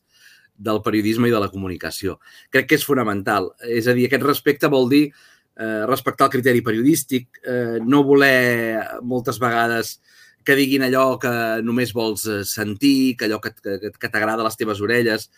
del 0.56 0.82
periodisme 0.84 1.30
i 1.30 1.34
de 1.34 1.40
la 1.40 1.50
comunicació. 1.52 2.18
Crec 2.52 2.70
que 2.70 2.80
és 2.80 2.86
fonamental. 2.86 3.54
És 3.64 3.88
a 3.88 3.96
dir, 3.96 4.08
aquest 4.08 4.26
respecte 4.26 4.72
vol 4.72 4.90
dir 4.92 5.04
eh, 5.10 5.84
respectar 5.88 6.28
el 6.28 6.34
criteri 6.38 6.64
periodístic, 6.66 7.42
eh, 7.44 7.80
no 7.84 8.04
voler 8.08 9.02
moltes 9.04 9.40
vegades 9.40 10.00
que 10.44 10.56
diguin 10.56 10.86
allò 10.88 11.18
que 11.22 11.32
només 11.64 11.92
vols 11.96 12.26
eh, 12.26 12.44
sentir, 12.48 13.16
que 13.20 13.28
allò 13.28 13.40
que, 13.44 13.54
que, 13.60 13.92
que 13.92 14.12
t'agrada 14.12 14.44
a 14.44 14.48
les 14.48 14.60
teves 14.60 14.82
orelles. 14.84 15.30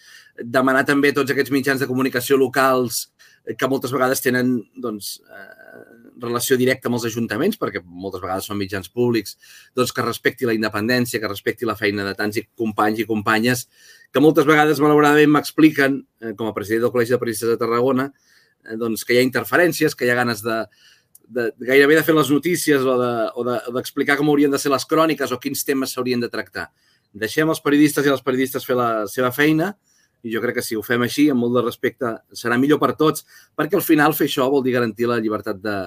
Demanar 0.41 0.85
també 0.89 1.13
tots 1.13 1.33
aquests 1.33 1.53
mitjans 1.53 1.81
de 1.81 1.89
comunicació 1.89 2.37
locals 2.37 3.07
que 3.57 3.67
moltes 3.69 3.93
vegades 3.93 4.21
tenen 4.21 4.59
doncs, 4.77 5.15
eh, 5.25 5.60
relació 6.21 6.57
directa 6.59 6.89
amb 6.89 6.99
els 6.99 7.07
ajuntaments, 7.09 7.57
perquè 7.61 7.81
moltes 7.83 8.21
vegades 8.23 8.47
són 8.49 8.59
mitjans 8.59 8.91
públics, 8.93 9.37
doncs 9.77 9.93
que 9.95 10.05
respecti 10.05 10.47
la 10.47 10.55
independència, 10.57 11.19
que 11.21 11.31
respecti 11.31 11.67
la 11.67 11.77
feina 11.79 12.05
de 12.07 12.13
tants 12.17 12.39
i 12.39 12.45
companys 12.57 13.01
i 13.03 13.07
companyes, 13.09 13.65
que 14.11 14.23
moltes 14.23 14.47
vegades, 14.47 14.81
malauradament, 14.83 15.31
m'expliquen, 15.33 15.99
eh, 16.21 16.33
com 16.37 16.49
a 16.49 16.55
president 16.55 16.85
del 16.85 16.93
Col·legi 16.93 17.15
de 17.15 17.21
Periodistes 17.21 17.53
de 17.53 17.59
Tarragona, 17.59 18.11
eh, 18.65 18.77
doncs 18.77 19.05
que 19.05 19.15
hi 19.15 19.21
ha 19.21 19.27
interferències, 19.27 19.95
que 19.95 20.05
hi 20.05 20.13
ha 20.13 20.19
ganes 20.19 20.43
de, 20.45 20.61
de, 21.27 21.51
gairebé 21.59 21.95
de 21.95 22.03
fer 22.03 22.15
les 22.15 22.29
notícies 22.29 22.83
o 22.83 22.97
d'explicar 22.97 24.15
de, 24.15 24.19
o 24.19 24.19
de, 24.19 24.23
com 24.23 24.33
haurien 24.33 24.51
de 24.51 24.59
ser 24.59 24.71
les 24.73 24.85
cròniques 24.85 25.31
o 25.31 25.39
quins 25.39 25.63
temes 25.67 25.95
s'haurien 25.95 26.21
de 26.21 26.29
tractar. 26.29 26.69
Deixem 27.11 27.49
els 27.51 27.63
periodistes 27.63 28.05
i 28.05 28.11
les 28.11 28.23
periodistes 28.23 28.67
fer 28.67 28.77
la 28.79 29.07
seva 29.11 29.31
feina, 29.35 29.73
i 30.21 30.31
jo 30.33 30.41
crec 30.43 30.59
que 30.59 30.63
si 30.65 30.77
ho 30.77 30.83
fem 30.85 31.01
així, 31.01 31.29
amb 31.31 31.41
molt 31.41 31.55
de 31.57 31.63
respecte, 31.65 32.11
serà 32.37 32.57
millor 32.61 32.79
per 32.81 32.93
tots, 32.99 33.25
perquè 33.57 33.79
al 33.79 33.85
final 33.85 34.13
fer 34.13 34.27
això 34.29 34.47
vol 34.53 34.63
dir 34.63 34.75
garantir 34.75 35.09
la 35.09 35.17
llibertat 35.23 35.57
de, 35.63 35.77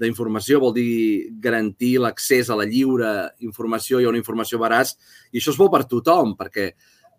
d'informació, 0.00 0.58
vol 0.62 0.74
dir 0.74 1.30
garantir 1.42 1.96
l'accés 2.02 2.50
a 2.50 2.58
la 2.58 2.66
lliure 2.66 3.12
informació 3.46 4.00
i 4.00 4.08
a 4.08 4.10
una 4.10 4.20
informació 4.20 4.58
veraç, 4.62 4.96
i 5.32 5.40
això 5.40 5.54
és 5.54 5.60
bo 5.60 5.70
per 5.72 5.84
tothom, 5.90 6.34
perquè 6.38 6.72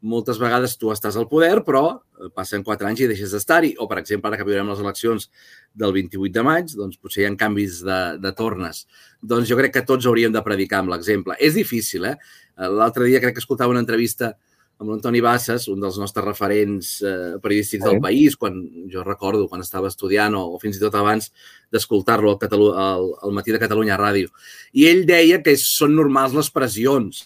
moltes 0.06 0.38
vegades 0.38 0.76
tu 0.78 0.92
estàs 0.94 1.16
al 1.18 1.28
poder, 1.30 1.64
però 1.66 2.00
passen 2.36 2.64
quatre 2.64 2.88
anys 2.88 3.02
i 3.02 3.08
deixes 3.10 3.34
d'estar-hi. 3.34 3.74
O, 3.82 3.88
per 3.90 4.00
exemple, 4.02 4.30
ara 4.30 4.38
que 4.40 4.46
viurem 4.48 4.70
les 4.70 4.82
eleccions 4.84 5.30
del 5.74 5.96
28 5.96 6.34
de 6.36 6.44
maig, 6.46 6.74
doncs 6.78 7.00
potser 7.02 7.24
hi 7.24 7.28
ha 7.30 7.34
canvis 7.40 7.82
de, 7.86 8.00
de 8.22 8.34
tornes. 8.38 8.84
Doncs 9.22 9.50
jo 9.50 9.58
crec 9.60 9.74
que 9.76 9.86
tots 9.88 10.06
hauríem 10.06 10.36
de 10.36 10.44
predicar 10.46 10.84
amb 10.84 10.94
l'exemple. 10.94 11.38
És 11.40 11.58
difícil, 11.58 12.06
eh? 12.12 12.16
L'altre 12.56 13.08
dia 13.10 13.22
crec 13.24 13.36
que 13.38 13.44
escoltava 13.44 13.74
una 13.74 13.84
entrevista 13.84 14.36
amb 14.82 14.92
l'Antoni 14.92 15.22
Bassas, 15.24 15.70
un 15.72 15.80
dels 15.80 15.98
nostres 16.02 16.26
referents 16.26 16.90
eh, 17.06 17.38
periodístics 17.44 17.84
sí. 17.86 17.88
del 17.88 18.02
país, 18.04 18.36
quan 18.40 18.58
jo 18.92 19.06
recordo 19.06 19.48
quan 19.48 19.64
estava 19.64 19.88
estudiant 19.92 20.36
o, 20.36 20.44
o 20.56 20.60
fins 20.60 20.80
i 20.80 20.84
tot 20.84 20.98
abans 21.00 21.30
d'escoltar-lo 21.72 22.34
al, 22.34 22.40
Catalu 22.42 22.68
al, 22.76 23.08
al 23.24 23.36
matí 23.36 23.56
de 23.56 23.62
Catalunya 23.62 24.00
Ràdio. 24.00 24.34
I 24.76 24.90
ell 24.92 25.06
deia 25.08 25.40
que 25.46 25.56
són 25.62 25.96
normals 25.96 26.36
les 26.36 26.52
pressions. 26.52 27.24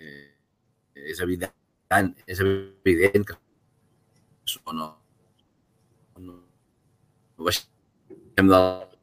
Eh, 0.00 0.34
és 1.14 1.22
evident, 1.22 1.54
és 2.26 2.42
evident 2.42 3.30
que 3.30 3.38
no, 4.74 4.90
no, 6.18 6.36
no 7.38 7.46
baixem 7.46 8.50
del 8.50 8.95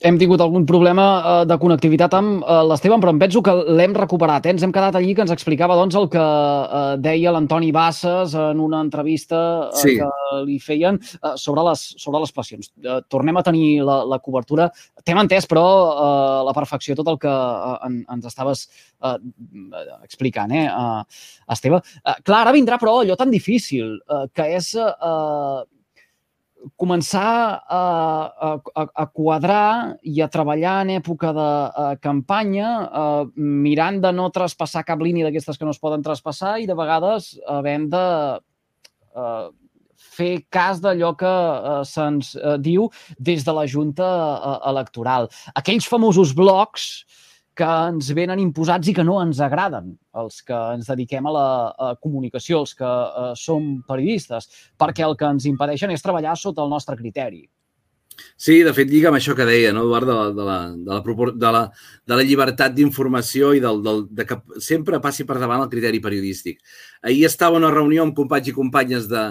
hem 0.00 0.18
tingut 0.18 0.40
algun 0.42 0.64
problema 0.66 1.06
eh, 1.18 1.44
de 1.48 1.56
connectivitat 1.58 2.14
amb 2.14 2.42
eh, 2.42 2.58
l'Esteban, 2.70 3.00
però 3.02 3.12
em 3.14 3.20
penso 3.22 3.42
que 3.42 3.54
l'hem 3.78 3.94
recuperat. 3.96 4.46
Eh? 4.46 4.54
Ens 4.54 4.62
hem 4.62 4.72
quedat 4.74 4.98
allí 4.98 5.14
que 5.14 5.24
ens 5.24 5.32
explicava 5.34 5.76
doncs, 5.78 5.96
el 5.98 6.06
que 6.12 6.22
eh, 6.22 6.92
deia 7.02 7.32
l'Antoni 7.34 7.72
Bassas 7.74 8.36
en 8.38 8.62
una 8.62 8.82
entrevista 8.84 9.40
sí. 9.78 9.96
que 9.98 10.42
li 10.46 10.58
feien 10.62 11.00
sobre, 11.36 11.64
les, 11.66 11.82
sobre 11.98 12.22
les 12.22 12.34
passions. 12.34 12.70
Tornem 13.10 13.40
a 13.40 13.44
tenir 13.46 13.80
la, 13.86 14.00
la 14.06 14.20
cobertura. 14.22 14.68
T'hem 15.02 15.18
entès, 15.24 15.48
però, 15.50 15.64
eh, 15.94 16.44
la 16.46 16.54
perfecció 16.56 16.94
tot 16.98 17.10
el 17.14 17.18
que 17.22 17.32
en, 17.88 18.02
ens 18.14 18.28
estaves 18.30 18.68
explicant, 20.02 20.52
eh, 20.54 20.68
Esteve. 21.50 21.82
Clar, 22.22 22.44
ara 22.44 22.54
vindrà, 22.54 22.78
però, 22.78 23.00
allò 23.02 23.18
tan 23.18 23.34
difícil, 23.34 23.98
que 24.34 24.48
és... 24.58 24.72
Eh, 26.58 26.70
començar 26.76 27.62
a, 27.68 27.82
a, 28.74 28.84
a 28.84 29.06
quadrar 29.12 29.98
i 30.02 30.20
a 30.22 30.28
treballar 30.28 30.82
en 30.84 30.90
època 30.98 31.32
de 31.34 31.46
a, 31.46 31.86
campanya 32.02 32.70
a, 32.86 33.04
mirant 33.36 34.00
de 34.02 34.12
no 34.12 34.30
traspassar 34.34 34.84
cap 34.86 35.00
línia 35.02 35.28
d'aquestes 35.28 35.58
que 35.58 35.64
no 35.64 35.74
es 35.74 35.80
poden 35.82 36.02
traspassar 36.02 36.58
i 36.60 36.66
de 36.66 36.76
vegades 36.78 37.36
havent 37.46 37.88
de 37.92 38.04
a, 39.14 39.50
fer 40.18 40.44
cas 40.50 40.78
d'allò 40.82 41.12
que 41.18 41.30
se'ns 41.86 42.36
diu 42.62 42.86
des 43.18 43.42
de 43.44 43.52
la 43.54 43.66
Junta 43.66 44.06
Electoral. 44.70 45.26
Aquells 45.58 45.88
famosos 45.90 46.32
blocs 46.34 47.04
que 47.58 47.66
ens 47.90 48.12
venen 48.14 48.38
imposats 48.42 48.90
i 48.90 48.94
que 48.94 49.04
no 49.06 49.18
ens 49.22 49.40
agraden, 49.42 49.92
els 50.22 50.40
que 50.46 50.56
ens 50.76 50.88
dediquem 50.92 51.26
a 51.26 51.34
la 51.34 51.46
a 51.88 51.92
comunicació, 51.98 52.62
els 52.62 52.74
que 52.78 52.86
uh, 52.86 53.32
som 53.38 53.78
periodistes, 53.88 54.46
perquè 54.78 55.06
el 55.06 55.16
que 55.18 55.26
ens 55.26 55.48
impedeixen 55.50 55.90
és 55.94 56.04
treballar 56.04 56.36
sota 56.38 56.62
el 56.62 56.70
nostre 56.70 56.96
criteri. 56.98 57.42
Sí, 58.38 58.60
de 58.66 58.72
fet, 58.74 58.88
lliga 58.90 59.10
amb 59.10 59.18
això 59.18 59.34
que 59.38 59.46
deia, 59.46 59.70
no, 59.74 59.84
Eduard, 59.86 60.08
de 60.08 60.14
la, 60.14 60.24
de 60.34 60.46
la, 60.46 60.58
de 60.74 60.94
la, 60.94 61.32
de 61.42 61.52
la, 61.54 61.62
de 62.10 62.18
la 62.18 62.26
llibertat 62.26 62.74
d'informació 62.74 63.52
i 63.54 63.62
del, 63.62 63.82
del, 63.84 64.04
de 64.10 64.26
que 64.26 64.38
sempre 64.62 64.98
passi 65.02 65.26
per 65.26 65.38
davant 65.38 65.62
el 65.62 65.70
criteri 65.70 66.00
periodístic. 66.02 66.58
Ahir 67.02 67.24
estava 67.28 67.58
una 67.58 67.70
reunió 67.74 68.06
amb 68.06 68.16
companys 68.18 68.50
i 68.50 68.56
companyes 68.56 69.06
de, 69.10 69.24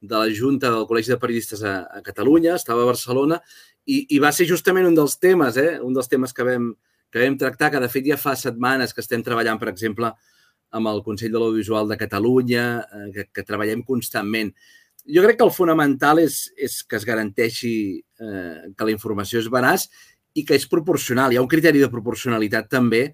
de 0.00 0.16
la 0.16 0.32
Junta 0.36 0.72
del 0.72 0.84
Col·legi 0.88 1.14
de 1.14 1.20
Periodistes 1.20 1.64
a, 1.64 1.78
a 1.88 2.04
Catalunya, 2.04 2.58
estava 2.58 2.84
a 2.84 2.90
Barcelona, 2.90 3.40
i, 3.84 4.04
i 4.16 4.20
va 4.20 4.32
ser 4.32 4.48
justament 4.48 4.88
un 4.88 4.96
dels 4.96 5.16
temes, 5.20 5.56
eh, 5.60 5.78
un 5.84 5.96
dels 5.96 6.12
temes 6.12 6.36
que 6.36 6.44
vam, 6.46 6.72
que 7.14 7.22
vam 7.22 7.36
tractar, 7.38 7.70
que 7.70 7.78
de 7.78 7.86
fet 7.86 8.08
ja 8.08 8.16
fa 8.18 8.32
setmanes 8.34 8.90
que 8.90 8.98
estem 9.04 9.22
treballant, 9.22 9.60
per 9.60 9.68
exemple, 9.70 10.08
amb 10.74 10.90
el 10.90 10.98
Consell 11.06 11.30
de 11.30 11.38
l'Audiovisual 11.38 11.86
de 11.86 11.98
Catalunya, 12.00 12.64
eh, 12.82 13.10
que, 13.14 13.24
que 13.30 13.44
treballem 13.46 13.84
constantment. 13.86 14.50
Jo 15.14 15.22
crec 15.22 15.38
que 15.38 15.46
el 15.46 15.52
fonamental 15.54 16.18
és, 16.24 16.40
és 16.58 16.80
que 16.82 16.98
es 16.98 17.06
garanteixi 17.06 17.76
eh, 18.00 18.72
que 18.74 18.88
la 18.88 18.94
informació 18.96 19.38
és 19.38 19.52
veraç 19.52 19.86
i 20.34 20.42
que 20.42 20.58
és 20.58 20.66
proporcional. 20.66 21.30
Hi 21.30 21.38
ha 21.38 21.44
un 21.44 21.52
criteri 21.54 21.78
de 21.78 21.92
proporcionalitat 21.92 22.66
també 22.72 23.04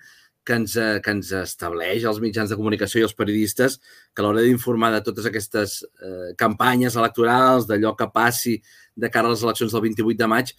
que 0.48 0.56
ens, 0.56 0.80
eh, 0.80 0.96
que 1.04 1.12
ens 1.18 1.36
estableix 1.42 2.08
els 2.08 2.24
mitjans 2.24 2.48
de 2.48 2.56
comunicació 2.56 3.02
i 3.02 3.08
els 3.10 3.16
periodistes 3.20 3.76
que 3.84 4.24
a 4.24 4.24
l'hora 4.24 4.46
d'informar 4.46 4.94
de 4.96 5.04
totes 5.04 5.28
aquestes 5.28 5.80
eh, 5.84 6.32
campanyes 6.40 6.96
electorals, 6.96 7.68
d'allò 7.68 7.92
que 7.98 8.08
passi 8.14 8.56
de 8.96 9.12
cara 9.12 9.28
a 9.28 9.36
les 9.36 9.44
eleccions 9.44 9.76
del 9.76 9.90
28 9.90 10.24
de 10.24 10.30
maig, 10.38 10.54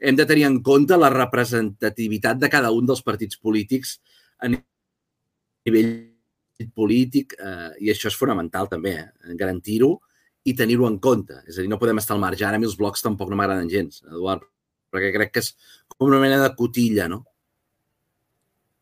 hem 0.00 0.16
de 0.16 0.26
tenir 0.26 0.46
en 0.48 0.60
compte 0.64 0.96
la 0.96 1.10
representativitat 1.12 2.40
de 2.40 2.48
cada 2.52 2.70
un 2.72 2.86
dels 2.88 3.02
partits 3.04 3.38
polítics 3.40 3.98
a 4.40 4.48
nivell 4.50 5.92
polític 6.76 7.34
eh, 7.38 7.72
i 7.84 7.90
això 7.92 8.10
és 8.10 8.16
fonamental 8.16 8.68
també, 8.68 8.94
eh, 9.00 9.34
garantir-ho 9.40 9.94
i 10.44 10.54
tenir-ho 10.56 10.88
en 10.88 10.98
compte. 10.98 11.42
És 11.46 11.58
a 11.58 11.64
dir, 11.64 11.70
no 11.70 11.78
podem 11.80 12.00
estar 12.00 12.16
al 12.16 12.22
marge. 12.22 12.44
Ara 12.44 12.56
a 12.56 12.60
mi 12.60 12.68
els 12.68 12.78
blocs 12.80 13.04
tampoc 13.04 13.30
no 13.30 13.36
m'agraden 13.36 13.68
gens, 13.72 14.02
Eduard, 14.08 14.44
perquè 14.92 15.12
crec 15.14 15.34
que 15.34 15.44
és 15.44 15.52
com 15.92 16.08
una 16.08 16.20
mena 16.22 16.40
de 16.42 16.52
cotilla, 16.56 17.08
no? 17.12 17.24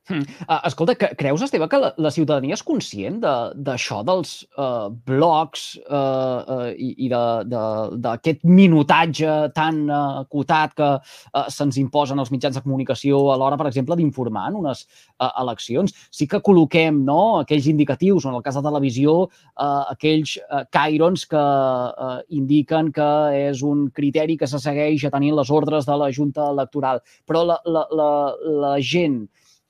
Uh, 0.08 0.60
escolta, 0.64 0.94
que, 0.96 1.10
creus, 1.18 1.42
Esteve, 1.44 1.68
que 1.68 1.78
la, 1.80 1.90
la 2.00 2.10
ciutadania 2.14 2.56
és 2.56 2.64
conscient 2.64 3.18
d'això 3.20 4.00
de, 4.00 4.08
dels 4.08 4.30
uh, 4.56 4.88
blocs 5.08 5.64
uh, 5.84 6.40
uh, 6.40 6.68
i, 6.72 6.94
i 7.04 7.08
d'aquest 7.10 8.46
minutatge 8.48 9.34
tan 9.56 9.82
uh, 9.90 10.22
acotat 10.22 10.72
que 10.78 10.88
uh, 10.96 11.42
se'ns 11.52 11.76
imposen 11.82 12.20
els 12.22 12.32
mitjans 12.32 12.56
de 12.56 12.64
comunicació 12.64 13.20
a 13.32 13.36
l'hora, 13.40 13.58
per 13.60 13.68
exemple, 13.68 13.98
d'informar 14.00 14.46
en 14.48 14.60
unes 14.62 14.86
uh, 15.20 15.28
eleccions? 15.42 15.92
Sí 16.14 16.28
que 16.30 16.40
col·loquem 16.44 17.02
no, 17.04 17.20
aquells 17.42 17.68
indicatius, 17.68 18.24
o 18.24 18.32
en 18.32 18.38
el 18.40 18.46
cas 18.46 18.56
de 18.56 18.64
televisió, 18.64 19.18
uh, 19.28 19.82
aquells 19.92 20.38
uh, 20.46 20.64
cairons 20.72 21.26
que 21.28 21.42
uh, 21.42 22.20
indiquen 22.32 22.92
que 22.96 23.10
és 23.50 23.60
un 23.66 23.88
criteri 23.92 24.38
que 24.40 24.48
se 24.48 24.60
segueix 24.62 25.04
atenint 25.04 25.36
les 25.36 25.52
ordres 25.52 25.88
de 25.88 26.00
la 26.00 26.08
Junta 26.14 26.48
Electoral. 26.54 27.04
Però 27.28 27.44
la, 27.44 27.60
la, 27.68 27.84
la, 27.92 28.08
la 28.64 28.72
gent 28.80 29.26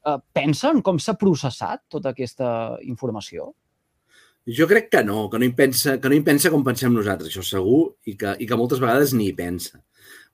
eh, 0.09 0.19
pensa 0.35 0.73
en 0.73 0.83
com 0.85 1.01
s'ha 1.03 1.17
processat 1.21 1.85
tota 1.93 2.15
aquesta 2.15 2.51
informació? 2.89 3.53
Jo 4.49 4.65
crec 4.69 4.89
que 4.89 5.03
no, 5.05 5.27
que 5.29 5.39
no 5.41 5.45
hi 5.45 5.53
pensa, 5.53 5.99
que 6.01 6.09
no 6.09 6.17
hi 6.17 6.23
pensa 6.25 6.49
com 6.53 6.65
pensem 6.65 6.95
nosaltres, 6.95 7.29
això 7.29 7.45
segur, 7.45 7.83
i 8.09 8.15
que, 8.17 8.33
i 8.41 8.47
que 8.49 8.57
moltes 8.57 8.81
vegades 8.81 9.13
ni 9.13 9.29
hi 9.29 9.35
pensa. 9.37 9.83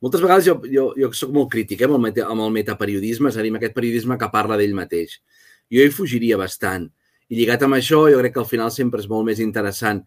Moltes 0.04 0.22
vegades 0.22 0.46
jo, 0.46 0.54
jo, 0.70 0.84
jo 1.00 1.08
soc 1.16 1.32
molt 1.34 1.50
crític 1.50 1.80
eh, 1.82 1.88
amb, 1.88 1.96
el 1.98 2.04
meta, 2.04 2.26
amb 2.30 2.44
el 2.44 2.52
metaperiodisme, 2.54 3.32
és 3.32 3.38
a 3.38 3.42
dir, 3.42 3.50
amb 3.50 3.58
aquest 3.58 3.74
periodisme 3.74 4.18
que 4.20 4.30
parla 4.30 4.58
d'ell 4.60 4.76
mateix. 4.76 5.16
Jo 5.72 5.82
hi 5.82 5.94
fugiria 5.94 6.38
bastant. 6.38 6.86
I 7.32 7.38
lligat 7.40 7.64
amb 7.66 7.78
això, 7.78 8.04
jo 8.12 8.20
crec 8.20 8.36
que 8.36 8.42
al 8.44 8.50
final 8.50 8.70
sempre 8.70 9.02
és 9.02 9.10
molt 9.10 9.26
més 9.26 9.40
interessant 9.42 10.04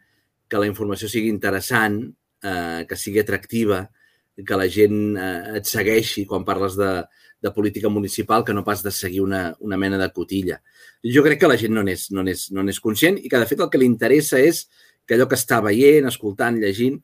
que 0.47 0.61
la 0.61 0.69
informació 0.69 1.09
sigui 1.11 1.31
interessant, 1.33 1.99
eh, 2.43 2.85
que 2.87 2.95
sigui 2.95 3.19
atractiva, 3.23 3.81
que 4.37 4.59
la 4.59 4.67
gent 4.71 5.17
eh, 5.17 5.57
et 5.59 5.67
segueixi 5.67 6.27
quan 6.29 6.45
parles 6.47 6.77
de, 6.79 6.91
de 7.41 7.51
política 7.51 7.89
municipal 7.89 8.43
que 8.43 8.53
no 8.53 8.63
pas 8.63 8.81
de 8.83 8.91
seguir 8.91 9.21
una, 9.21 9.55
una 9.59 9.77
mena 9.77 9.97
de 9.97 10.09
cotilla. 10.11 10.61
Jo 11.03 11.23
crec 11.23 11.39
que 11.41 11.49
la 11.51 11.57
gent 11.57 11.75
no 11.75 11.83
n'és 11.85 12.09
no 12.11 12.23
n'és 12.25 12.47
no 12.51 12.63
n'és 12.65 12.79
conscient 12.81 13.19
i 13.21 13.29
que, 13.29 13.37
de 13.37 13.49
fet, 13.49 13.61
el 13.61 13.69
que 13.69 13.81
li 13.81 13.85
interessa 13.85 14.39
és 14.41 14.65
que 15.07 15.15
allò 15.15 15.27
que 15.29 15.37
està 15.37 15.61
veient, 15.63 16.09
escoltant, 16.09 16.57
llegint, 16.59 16.97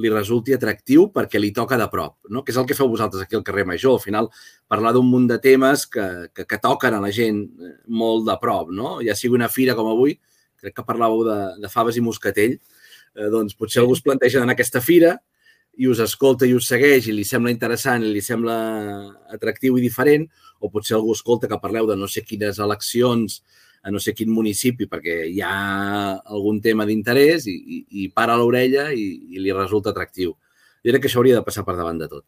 li 0.00 0.10
resulti 0.12 0.54
atractiu 0.54 1.08
perquè 1.10 1.40
li 1.40 1.50
toca 1.52 1.78
de 1.78 1.88
prop, 1.90 2.16
no? 2.30 2.44
que 2.44 2.52
és 2.52 2.58
el 2.60 2.66
que 2.68 2.76
feu 2.78 2.88
vosaltres 2.88 3.24
aquí 3.24 3.34
al 3.36 3.44
carrer 3.46 3.66
Major. 3.66 3.96
Al 3.98 4.04
final, 4.04 4.28
parlar 4.70 4.92
d'un 4.94 5.08
munt 5.10 5.26
de 5.30 5.40
temes 5.42 5.86
que, 5.90 6.06
que, 6.34 6.46
que 6.46 6.60
toquen 6.62 6.94
a 6.94 7.00
la 7.02 7.10
gent 7.14 7.42
eh, 7.42 7.72
molt 7.88 8.28
de 8.28 8.36
prop, 8.40 8.70
no? 8.70 8.98
ja 9.02 9.16
sigui 9.18 9.34
una 9.38 9.50
fira 9.50 9.74
com 9.78 9.90
avui, 9.90 10.14
crec 10.60 10.76
que 10.76 10.86
parlàveu 10.86 11.24
de, 11.26 11.40
de 11.64 11.72
faves 11.72 11.98
i 11.98 12.04
moscatell, 12.04 12.54
eh, 13.16 13.28
doncs 13.32 13.58
potser 13.58 13.82
algú 13.82 13.98
es 13.98 14.04
planteja 14.04 14.38
d'anar 14.38 14.54
a 14.54 14.58
aquesta 14.60 14.84
fira 14.84 15.16
i 15.80 15.88
us 15.88 16.00
escolta 16.04 16.44
i 16.44 16.52
us 16.52 16.68
segueix 16.68 17.08
i 17.08 17.14
li 17.16 17.24
sembla 17.24 17.52
interessant 17.54 18.04
i 18.04 18.12
li 18.12 18.20
sembla 18.24 18.56
atractiu 19.32 19.78
i 19.78 19.84
diferent, 19.84 20.26
o 20.60 20.68
potser 20.68 20.98
algú 20.98 21.14
escolta 21.16 21.48
que 21.48 21.60
parleu 21.62 21.88
de 21.88 21.96
no 21.96 22.08
sé 22.08 22.20
quines 22.26 22.60
eleccions 22.60 23.40
a 23.80 23.92
no 23.94 24.00
sé 24.04 24.12
quin 24.12 24.28
municipi 24.28 24.84
perquè 24.90 25.22
hi 25.30 25.40
ha 25.40 25.54
algun 26.36 26.60
tema 26.60 26.84
d'interès 26.84 27.48
i, 27.48 27.56
i, 27.56 27.78
i 28.02 28.08
para 28.12 28.36
l'orella 28.36 28.90
i, 28.92 29.06
i 29.32 29.40
li 29.40 29.56
resulta 29.56 29.94
atractiu. 29.94 30.36
Jo 30.84 30.92
crec 30.92 31.06
que 31.06 31.08
això 31.08 31.22
hauria 31.22 31.40
de 31.40 31.46
passar 31.46 31.64
per 31.64 31.78
davant 31.78 32.00
de 32.00 32.10
tot. 32.12 32.26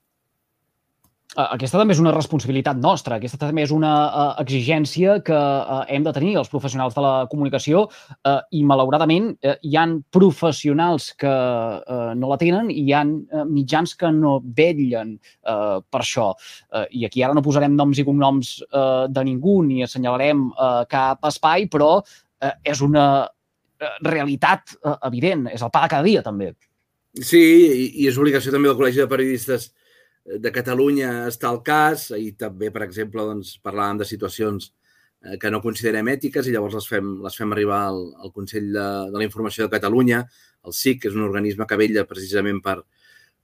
Eh, 1.33 1.45
aquesta 1.57 1.79
també 1.81 1.95
és 1.95 2.01
una 2.03 2.13
responsabilitat 2.13 2.77
nostra, 2.77 3.17
aquesta 3.17 3.39
també 3.41 3.63
és 3.65 3.71
una 3.73 3.93
uh, 4.05 4.25
exigència 4.43 5.15
que 5.25 5.37
uh, 5.37 5.79
hem 5.89 6.05
de 6.05 6.13
tenir 6.13 6.35
els 6.37 6.51
professionals 6.53 6.93
de 6.93 7.05
la 7.05 7.13
comunicació 7.31 7.87
uh, 7.87 8.43
i, 8.53 8.61
malauradament, 8.69 9.31
uh, 9.41 9.55
hi 9.65 9.79
han 9.81 9.95
professionals 10.13 11.09
que 11.17 11.33
uh, 11.33 12.13
no 12.21 12.29
la 12.35 12.39
tenen 12.43 12.69
i 12.69 12.83
hi 12.85 12.93
han 12.99 13.15
uh, 13.23 13.47
mitjans 13.49 13.97
que 13.97 14.13
no 14.13 14.35
vetllen 14.45 15.17
uh, 15.17 15.81
per 15.89 16.03
això. 16.05 16.29
Uh, 16.69 16.85
I 16.93 17.09
aquí 17.09 17.25
ara 17.25 17.33
no 17.33 17.45
posarem 17.47 17.81
noms 17.81 18.03
i 18.03 18.05
cognoms 18.05 18.59
uh, 18.69 19.09
de 19.09 19.25
ningú 19.25 19.63
ni 19.65 19.81
assenyalarem 19.87 20.51
uh, 20.53 20.83
cap 20.91 21.25
espai, 21.33 21.65
però 21.73 21.95
uh, 22.03 22.57
és 22.61 22.85
una 22.85 23.07
realitat 24.05 24.77
uh, 24.83 24.99
evident, 25.09 25.49
és 25.49 25.65
el 25.65 25.73
pa 25.73 25.87
de 25.87 25.97
cada 25.97 26.05
dia, 26.05 26.21
també. 26.23 26.53
Sí, 27.17 27.41
i, 27.41 27.87
i 28.05 28.13
és 28.13 28.21
obligació 28.21 28.53
també 28.53 28.69
del 28.69 28.77
Col·legi 28.77 29.01
de 29.01 29.09
Periodistes 29.09 29.73
de 30.25 30.53
Catalunya 30.55 31.27
està 31.27 31.51
el 31.51 31.61
cas, 31.67 32.11
i 32.15 32.33
també, 32.39 32.71
per 32.71 32.85
exemple, 32.87 33.25
doncs, 33.27 33.57
parlàvem 33.65 34.03
de 34.03 34.07
situacions 34.07 34.71
eh, 35.25 35.37
que 35.41 35.51
no 35.51 35.63
considerem 35.65 36.09
ètiques 36.13 36.47
i 36.47 36.55
llavors 36.55 36.77
les 36.79 36.89
fem, 36.89 37.17
les 37.25 37.39
fem 37.39 37.53
arribar 37.55 37.83
al, 37.89 38.03
al 38.23 38.33
Consell 38.35 38.71
de, 38.71 38.89
de 39.11 39.19
la 39.19 39.27
Informació 39.27 39.67
de 39.67 39.75
Catalunya, 39.75 40.23
el 40.67 40.77
SIC, 40.79 41.03
que 41.03 41.11
és 41.11 41.19
un 41.19 41.27
organisme 41.27 41.67
que 41.67 41.79
vella 41.81 42.07
precisament 42.07 42.63
per, 42.63 42.79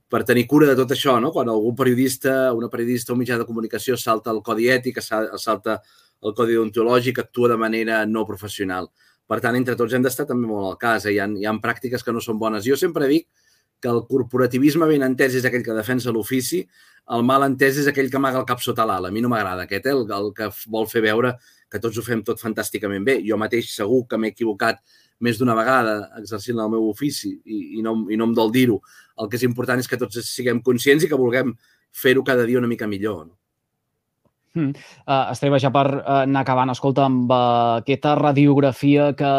per 0.09 0.23
tenir 0.25 0.47
cura 0.47 0.69
de 0.71 0.77
tot 0.79 0.95
això, 0.95 1.17
no? 1.19 1.33
Quan 1.35 1.51
algun 1.51 1.75
periodista, 1.75 2.53
una 2.55 2.71
periodista 2.71 3.13
o 3.13 3.19
mitjà 3.19 3.37
de 3.37 3.47
comunicació 3.49 3.99
salta 3.99 4.31
el 4.31 4.39
codi 4.45 4.71
ètic, 4.71 5.03
salta 5.03 5.81
el 6.23 6.35
codi 6.35 6.57
ontològic, 6.59 7.19
actua 7.19 7.51
de 7.51 7.59
manera 7.59 8.05
no 8.07 8.25
professional. 8.27 8.89
Per 9.29 9.37
tant, 9.43 9.55
entre 9.59 9.75
tots 9.77 9.93
hem 9.93 10.01
d'estar 10.01 10.25
també 10.31 10.47
molt 10.49 10.71
al 10.71 10.79
cas. 10.79 11.05
Eh? 11.05 11.13
Hi, 11.13 11.19
ha, 11.21 11.27
hi 11.27 11.45
ha 11.45 11.53
pràctiques 11.61 12.03
que 12.03 12.15
no 12.15 12.23
són 12.23 12.39
bones. 12.41 12.65
Jo 12.65 12.79
sempre 12.79 13.07
dic 13.11 13.27
que 13.79 13.89
el 13.91 14.03
corporativisme 14.09 14.87
ben 14.89 15.05
entès 15.07 15.37
és 15.39 15.45
aquell 15.47 15.63
que 15.65 15.75
defensa 15.75 16.11
l'ofici, 16.11 16.63
el 17.15 17.23
mal 17.25 17.45
entès 17.47 17.79
és 17.81 17.87
aquell 17.89 18.09
que 18.11 18.19
amaga 18.19 18.41
el 18.41 18.47
cap 18.49 18.61
sota 18.61 18.85
l'ala. 18.85 19.09
A 19.09 19.13
mi 19.13 19.21
no 19.23 19.31
m'agrada 19.31 19.65
aquest, 19.65 19.87
eh? 19.87 19.95
el, 19.95 20.05
el 20.19 20.31
que 20.37 20.49
vol 20.69 20.87
fer 20.91 21.01
veure 21.05 21.33
que 21.69 21.81
tots 21.81 21.97
ho 21.97 22.03
fem 22.05 22.21
tot 22.25 22.41
fantàsticament 22.41 23.05
bé. 23.05 23.17
Jo 23.25 23.37
mateix 23.41 23.71
segur 23.73 24.03
que 24.09 24.17
m'he 24.17 24.33
equivocat 24.33 24.81
més 25.25 25.39
d'una 25.39 25.55
vegada 25.57 25.95
exercint 26.19 26.59
el 26.61 26.71
meu 26.71 26.87
ofici 26.89 27.33
i, 27.33 27.59
i, 27.79 27.81
no, 27.85 27.95
i 28.09 28.17
no 28.19 28.29
em 28.29 28.37
dol 28.37 28.53
dir-ho. 28.53 28.79
El 29.19 29.29
que 29.29 29.39
és 29.39 29.45
important 29.47 29.81
és 29.81 29.89
que 29.89 29.99
tots 29.99 30.21
siguem 30.25 30.61
conscients 30.65 31.05
i 31.05 31.11
que 31.11 31.19
vulguem 31.19 31.55
fer-ho 31.95 32.23
cada 32.25 32.45
dia 32.47 32.61
una 32.61 32.69
mica 32.69 32.87
millor. 32.87 33.25
No? 33.27 33.35
Mm. 34.57 34.73
Uh, 35.05 35.29
Esteve, 35.33 35.59
ja 35.61 35.69
per 35.73 35.85
uh, 35.99 36.21
anar 36.23 36.41
acabant, 36.45 36.71
escolta, 36.73 37.05
amb 37.05 37.29
uh, 37.29 37.81
aquesta 37.83 38.15
radiografia 38.17 39.11
que 39.17 39.33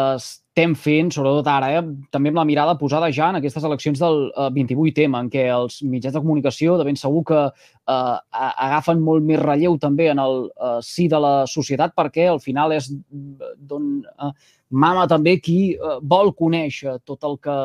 estem 0.51 0.73
fent, 0.75 1.13
sobretot 1.15 1.47
ara, 1.47 1.69
eh, 1.77 1.83
també 2.11 2.29
amb 2.29 2.41
la 2.41 2.43
mirada 2.43 2.75
posada 2.75 3.07
ja 3.15 3.29
en 3.31 3.37
aquestes 3.39 3.63
eleccions 3.63 3.99
del 4.01 4.25
uh, 4.35 4.49
28M, 4.51 5.15
en 5.15 5.29
què 5.31 5.45
els 5.47 5.77
mitjans 5.87 6.13
de 6.13 6.19
comunicació 6.19 6.75
de 6.77 6.83
ben 6.83 6.99
segur 6.99 7.23
que 7.29 7.39
uh, 7.47 8.17
agafen 8.35 8.99
molt 8.99 9.23
més 9.23 9.39
relleu 9.39 9.77
també 9.79 10.09
en 10.11 10.19
el 10.19 10.49
uh, 10.49 10.81
sí 10.83 11.07
de 11.07 11.21
la 11.23 11.45
societat, 11.47 11.95
perquè 11.95 12.27
al 12.27 12.41
final 12.43 12.75
és 12.75 12.91
d'on 12.91 14.03
uh, 14.03 14.33
mama 14.71 15.07
també 15.07 15.37
qui 15.39 15.77
uh, 15.77 16.01
vol 16.03 16.33
conèixer 16.35 16.99
tot 17.07 17.23
el 17.23 17.39
que 17.39 17.57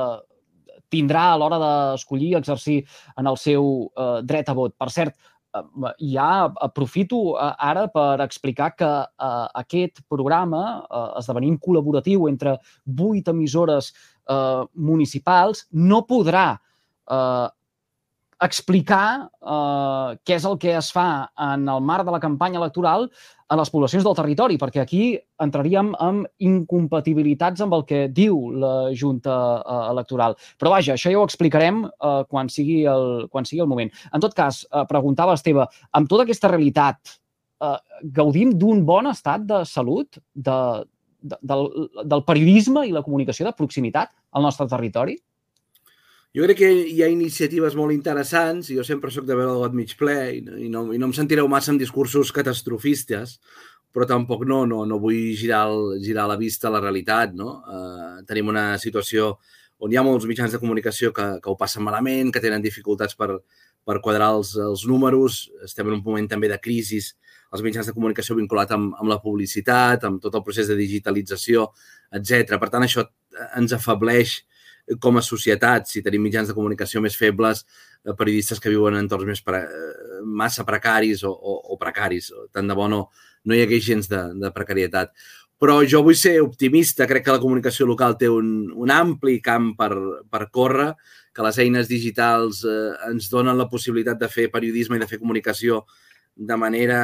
tindrà 0.88 1.32
a 1.32 1.38
l'hora 1.42 1.58
d'escollir 1.58 2.36
exercir 2.38 2.84
en 3.18 3.26
el 3.26 3.36
seu 3.36 3.90
uh, 3.90 4.20
dret 4.22 4.46
a 4.46 4.54
vot. 4.54 4.76
Per 4.78 4.92
cert, 4.94 5.18
ja 6.02 6.30
aprofito 6.64 7.36
eh, 7.36 7.52
ara 7.58 7.86
per 7.92 8.20
explicar 8.24 8.70
que 8.76 8.88
uh, 8.88 9.46
aquest 9.62 10.02
programa, 10.08 10.62
uh, 10.90 11.10
esdevenint 11.20 11.58
col·laboratiu 11.62 12.28
entre 12.30 12.56
vuit 12.84 13.28
emissores 13.28 13.92
uh, 14.28 14.64
municipals, 14.74 15.66
no 15.72 16.02
podrà 16.08 16.48
uh, 16.56 17.48
explicar 18.42 19.28
eh, 19.40 20.16
què 20.26 20.36
és 20.36 20.44
el 20.44 20.58
que 20.60 20.74
es 20.76 20.90
fa 20.92 21.30
en 21.40 21.66
el 21.72 21.82
marc 21.84 22.04
de 22.06 22.12
la 22.14 22.20
campanya 22.20 22.60
electoral 22.60 23.08
a 23.48 23.56
les 23.56 23.70
poblacions 23.70 24.04
del 24.04 24.16
territori, 24.18 24.56
perquè 24.58 24.82
aquí 24.82 25.02
entraríem 25.42 25.92
en 26.02 26.24
incompatibilitats 26.42 27.62
amb 27.62 27.76
el 27.78 27.84
que 27.88 28.00
diu 28.12 28.50
la 28.58 28.74
Junta 28.92 29.36
eh, 29.60 29.76
Electoral. 29.92 30.36
Però 30.60 30.72
vaja, 30.74 30.96
això 30.96 31.12
ja 31.12 31.20
ho 31.20 31.28
explicarem 31.28 31.84
eh, 31.86 32.24
quan, 32.28 32.50
sigui 32.52 32.82
el, 32.90 33.28
quan 33.32 33.48
sigui 33.48 33.62
el 33.64 33.70
moment. 33.70 33.92
En 34.12 34.24
tot 34.24 34.34
cas, 34.36 34.64
eh, 34.66 34.84
preguntava 34.90 35.36
Esteve, 35.38 35.68
amb 35.96 36.10
tota 36.10 36.26
aquesta 36.26 36.50
realitat, 36.52 37.16
eh, 37.62 37.78
gaudim 38.18 38.52
d'un 38.58 38.84
bon 38.88 39.08
estat 39.12 39.46
de 39.48 39.62
salut 39.68 40.20
de, 40.34 40.58
de, 41.22 41.40
del, 41.40 41.70
del 42.04 42.26
periodisme 42.26 42.84
i 42.86 42.92
la 42.94 43.04
comunicació 43.06 43.48
de 43.48 43.56
proximitat 43.56 44.12
al 44.36 44.44
nostre 44.44 44.68
territori? 44.68 45.16
Jo 46.36 46.44
crec 46.44 46.58
que 46.60 46.68
hi 46.68 46.98
ha 47.00 47.06
iniciatives 47.08 47.74
molt 47.78 47.94
interessants, 47.94 48.66
i 48.68 48.74
jo 48.76 48.82
sempre 48.84 49.08
sóc 49.08 49.24
de 49.24 49.32
veure 49.32 49.54
el 49.54 49.62
got 49.62 49.76
mig 49.76 49.94
ple 49.96 50.16
i 50.36 50.40
no, 50.44 50.56
i 50.60 50.66
no, 50.68 50.82
i 50.92 50.98
no 51.00 51.06
em 51.08 51.14
sentireu 51.16 51.46
massa 51.48 51.70
amb 51.72 51.80
discursos 51.80 52.28
catastrofistes, 52.36 53.38
però 53.88 54.04
tampoc 54.04 54.42
no, 54.44 54.58
no, 54.68 54.82
no 54.84 54.98
vull 55.00 55.30
girar, 55.40 55.62
el, 55.70 55.94
girar 56.04 56.26
la 56.28 56.36
vista 56.36 56.68
a 56.68 56.74
la 56.74 56.82
realitat. 56.82 57.32
No? 57.32 57.54
Uh, 57.64 58.18
tenim 58.28 58.50
una 58.52 58.64
situació 58.82 59.30
on 59.80 59.94
hi 59.94 59.96
ha 59.96 60.02
molts 60.04 60.26
mitjans 60.28 60.52
de 60.52 60.60
comunicació 60.60 61.08
que, 61.16 61.24
que 61.40 61.48
ho 61.48 61.56
passen 61.56 61.84
malament, 61.86 62.28
que 62.34 62.42
tenen 62.44 62.64
dificultats 62.64 63.16
per, 63.16 63.30
per 63.88 63.96
quadrar 64.04 64.34
els, 64.36 64.50
els 64.60 64.84
números. 64.90 65.46
Estem 65.64 65.88
en 65.88 65.96
un 65.96 66.02
moment 66.04 66.28
també 66.28 66.50
de 66.52 66.60
crisi 66.60 67.00
els 67.00 67.64
mitjans 67.64 67.88
de 67.88 67.94
comunicació 67.96 68.36
vinculat 68.36 68.76
amb, 68.76 68.92
amb 69.00 69.08
la 69.08 69.22
publicitat, 69.24 70.04
amb 70.04 70.20
tot 70.20 70.36
el 70.36 70.44
procés 70.44 70.68
de 70.68 70.76
digitalització, 70.76 71.70
etc. 72.20 72.58
Per 72.60 72.68
tant, 72.68 72.84
això 72.84 73.06
ens 73.56 73.72
afableix 73.72 74.42
com 75.00 75.18
a 75.18 75.24
societat, 75.24 75.88
si 75.90 76.02
tenim 76.02 76.22
mitjans 76.22 76.50
de 76.50 76.54
comunicació 76.54 77.02
més 77.02 77.16
febles, 77.18 77.64
eh, 78.04 78.14
periodistes 78.18 78.60
que 78.62 78.70
viuen 78.70 78.94
en 78.94 79.04
entorns 79.04 79.26
més 79.26 79.42
pre 79.42 79.64
massa 80.26 80.64
precaris 80.64 81.24
o, 81.24 81.32
o, 81.32 81.56
o 81.74 81.78
precaris. 81.80 82.30
Tant 82.54 82.68
de 82.68 82.76
bo 82.76 82.86
no, 82.88 83.08
no 83.44 83.54
hi 83.54 83.64
hagués 83.64 83.84
gens 83.86 84.08
de, 84.10 84.22
de 84.40 84.52
precarietat. 84.54 85.12
Però 85.56 85.78
jo 85.88 86.02
vull 86.04 86.16
ser 86.20 86.34
optimista, 86.44 87.06
crec 87.08 87.24
que 87.24 87.32
la 87.32 87.40
comunicació 87.40 87.86
local 87.88 88.18
té 88.20 88.28
un, 88.28 88.68
un 88.76 88.90
ampli 88.92 89.38
camp 89.40 89.70
per, 89.78 89.92
per 90.28 90.48
córrer, 90.52 90.90
que 91.32 91.44
les 91.44 91.58
eines 91.64 91.88
digitals 91.88 92.62
eh, 92.64 92.92
ens 93.08 93.30
donen 93.32 93.56
la 93.56 93.68
possibilitat 93.68 94.20
de 94.20 94.28
fer 94.32 94.50
periodisme 94.52 94.96
i 94.96 95.00
de 95.02 95.08
fer 95.08 95.20
comunicació 95.20 95.82
de 96.36 96.56
manera 96.60 97.00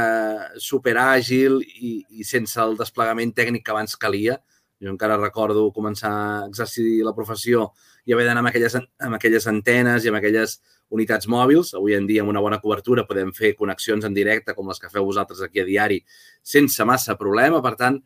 superàgil 0.60 1.62
i, 1.64 1.94
i 2.20 2.24
sense 2.28 2.60
el 2.60 2.76
desplegament 2.76 3.32
tècnic 3.32 3.64
que 3.64 3.72
abans 3.72 3.96
calia. 3.96 4.36
Jo 4.82 4.90
encara 4.90 5.16
recordo 5.20 5.68
començar 5.74 6.10
a 6.10 6.46
exercir 6.48 7.04
la 7.06 7.14
professió 7.14 7.68
i 8.04 8.14
haver 8.14 8.26
d'anar 8.26 8.42
amb, 8.42 8.50
aquelles, 8.50 8.74
amb 8.74 9.14
aquelles 9.18 9.46
antenes 9.46 10.04
i 10.04 10.10
amb 10.10 10.18
aquelles 10.18 10.56
unitats 10.92 11.28
mòbils. 11.30 11.72
Avui 11.78 11.94
en 11.94 12.08
dia, 12.08 12.24
amb 12.24 12.32
una 12.32 12.42
bona 12.42 12.58
cobertura, 12.60 13.06
podem 13.06 13.30
fer 13.36 13.54
connexions 13.58 14.04
en 14.04 14.16
directe, 14.16 14.56
com 14.56 14.68
les 14.68 14.82
que 14.82 14.90
feu 14.90 15.06
vosaltres 15.06 15.42
aquí 15.46 15.62
a 15.62 15.68
diari, 15.68 16.00
sense 16.42 16.84
massa 16.88 17.16
problema. 17.20 17.62
Per 17.62 17.74
tant, 17.78 18.00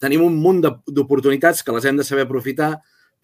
tenim 0.00 0.24
un 0.24 0.40
munt 0.40 0.62
d'oportunitats 0.64 1.62
que 1.62 1.76
les 1.76 1.84
hem 1.84 2.00
de 2.00 2.06
saber 2.06 2.24
aprofitar 2.24 2.72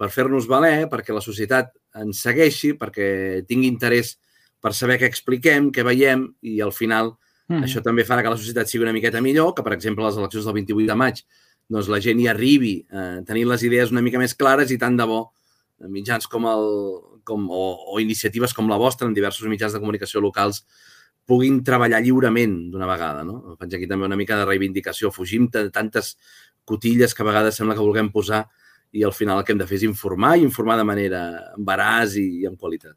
per 0.00 0.10
fer-nos 0.12 0.48
valer, 0.48 0.86
perquè 0.92 1.16
la 1.16 1.24
societat 1.24 1.72
ens 2.00 2.22
segueixi, 2.24 2.74
perquè 2.78 3.42
tingui 3.48 3.68
interès 3.68 4.14
per 4.60 4.72
saber 4.76 5.00
què 5.00 5.08
expliquem, 5.08 5.68
què 5.72 5.84
veiem, 5.84 6.26
i 6.44 6.60
al 6.64 6.72
final 6.72 7.14
mm. 7.50 7.64
això 7.66 7.82
també 7.84 8.04
farà 8.08 8.24
que 8.24 8.32
la 8.32 8.40
societat 8.40 8.68
sigui 8.68 8.86
una 8.86 8.94
miqueta 8.96 9.20
millor, 9.24 9.54
que, 9.56 9.64
per 9.66 9.74
exemple, 9.76 10.06
les 10.06 10.20
eleccions 10.20 10.48
del 10.48 10.56
28 10.60 10.88
de 10.88 10.98
maig 11.00 11.24
doncs 11.70 11.88
la 11.90 12.00
gent 12.02 12.20
hi 12.20 12.28
arribi 12.30 12.74
eh, 12.82 13.20
tenint 13.26 13.48
les 13.48 13.62
idees 13.66 13.92
una 13.94 14.02
mica 14.02 14.18
més 14.18 14.34
clares 14.34 14.72
i 14.74 14.78
tant 14.78 14.96
de 14.98 15.06
bo 15.06 15.20
eh, 15.80 15.88
mitjans 15.88 16.26
com 16.30 16.48
el, 16.50 16.70
com, 17.24 17.46
o, 17.50 17.64
o 17.94 18.00
iniciatives 18.02 18.54
com 18.56 18.70
la 18.70 18.78
vostra 18.80 19.08
en 19.08 19.14
diversos 19.14 19.48
mitjans 19.48 19.76
de 19.76 19.82
comunicació 19.82 20.22
locals 20.24 20.64
puguin 21.30 21.60
treballar 21.62 22.00
lliurement 22.02 22.56
d'una 22.72 22.88
vegada. 22.90 23.22
No? 23.26 23.54
Faig 23.60 23.76
aquí 23.76 23.86
també 23.90 24.08
una 24.08 24.18
mica 24.18 24.38
de 24.40 24.46
reivindicació. 24.48 25.12
Fugim 25.14 25.46
de 25.52 25.68
tantes 25.70 26.16
cotilles 26.66 27.14
que 27.14 27.22
a 27.22 27.28
vegades 27.28 27.60
sembla 27.60 27.76
que 27.78 27.84
vulguem 27.84 28.10
posar 28.10 28.44
i 28.90 29.04
al 29.06 29.14
final 29.14 29.38
el 29.38 29.46
que 29.46 29.54
hem 29.54 29.60
de 29.60 29.68
fer 29.70 29.78
és 29.78 29.86
informar 29.86 30.36
i 30.38 30.44
informar 30.46 30.80
de 30.80 30.88
manera 30.88 31.22
veraç 31.70 32.18
i, 32.18 32.26
i 32.42 32.48
amb 32.50 32.58
qualitat. 32.58 32.96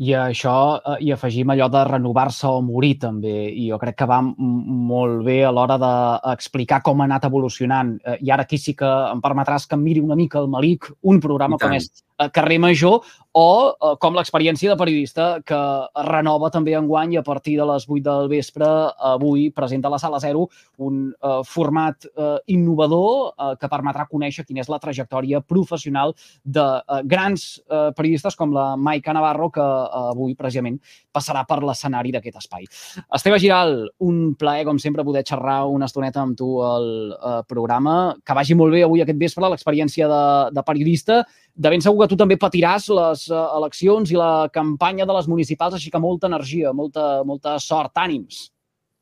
I 0.00 0.14
això, 0.16 0.80
eh, 0.80 0.96
i 1.04 1.10
afegim 1.12 1.50
allò 1.52 1.68
de 1.68 1.82
renovar-se 1.84 2.48
o 2.48 2.62
morir 2.64 2.94
també, 3.02 3.50
i 3.52 3.68
jo 3.68 3.78
crec 3.78 3.98
que 4.00 4.08
va 4.08 4.22
molt 4.24 5.24
bé 5.26 5.42
a 5.44 5.50
l'hora 5.52 5.76
d'explicar 5.82 6.80
com 6.82 7.02
ha 7.02 7.08
anat 7.08 7.26
evolucionant. 7.28 7.98
Eh, 8.04 8.16
I 8.24 8.30
ara 8.32 8.46
aquí 8.48 8.56
sí 8.58 8.74
que 8.74 8.88
em 8.88 9.20
permetràs 9.20 9.68
que 9.68 9.76
em 9.76 9.84
miri 9.84 10.00
una 10.00 10.16
mica 10.16 10.40
el 10.40 10.48
Malic, 10.48 10.88
un 11.02 11.20
programa 11.20 11.58
com 11.60 11.76
és 11.76 11.90
carrer 12.32 12.58
Major 12.60 13.00
o 13.32 13.70
eh, 13.70 13.94
com 14.02 14.16
l'experiència 14.16 14.72
de 14.72 14.78
periodista 14.78 15.26
que 15.46 15.60
renova 16.08 16.50
també 16.50 16.74
en 16.74 16.88
guany 16.90 17.16
a 17.18 17.22
partir 17.26 17.56
de 17.60 17.66
les 17.68 17.86
8 17.86 18.02
del 18.06 18.30
vespre 18.30 18.66
avui 19.12 19.50
presenta 19.54 19.88
a 19.88 19.94
la 19.94 20.00
Sala 20.02 20.18
Zero 20.20 20.48
un 20.78 21.12
eh, 21.12 21.40
format 21.46 22.06
eh, 22.10 22.38
innovador 22.54 23.30
eh, 23.30 23.52
que 23.60 23.70
permetrà 23.70 24.08
conèixer 24.10 24.46
quina 24.46 24.64
és 24.64 24.70
la 24.72 24.80
trajectòria 24.82 25.40
professional 25.40 26.14
de 26.44 26.66
eh, 26.80 27.02
grans 27.04 27.60
eh, 27.70 27.90
periodistes 27.96 28.36
com 28.36 28.54
la 28.54 28.74
Maica 28.76 29.14
Navarro 29.14 29.50
que 29.54 29.62
eh, 29.62 30.02
avui 30.10 30.34
precisament 30.34 30.80
passarà 31.12 31.44
per 31.46 31.60
l'escenari 31.62 32.12
d'aquest 32.14 32.40
espai. 32.40 32.66
Esteve 33.14 33.38
Giral, 33.42 33.90
un 34.06 34.34
plaer 34.38 34.64
com 34.66 34.78
sempre 34.78 35.04
poder 35.06 35.24
xerrar 35.26 35.64
una 35.70 35.86
estoneta 35.90 36.22
amb 36.22 36.36
tu 36.38 36.50
al 36.64 36.88
eh, 37.14 37.36
programa. 37.48 38.16
Que 38.24 38.36
vagi 38.36 38.56
molt 38.58 38.74
bé 38.74 38.84
avui 38.86 39.02
aquest 39.02 39.18
vespre 39.18 39.50
l'experiència 39.50 40.08
de, 40.10 40.24
de 40.54 40.66
periodista 40.66 41.22
de 41.54 41.70
ben 41.72 41.82
segur 41.82 42.04
que 42.04 42.10
tu 42.12 42.18
també 42.18 42.38
patiràs 42.40 42.88
les 42.94 43.26
uh, 43.30 43.42
eleccions 43.58 44.10
i 44.12 44.18
la 44.18 44.48
campanya 44.52 45.06
de 45.06 45.16
les 45.16 45.28
municipals, 45.28 45.76
així 45.76 45.90
que 45.90 46.00
molta 46.02 46.30
energia, 46.30 46.72
molta, 46.72 47.22
molta 47.26 47.58
sort, 47.62 47.92
ànims. 47.98 48.48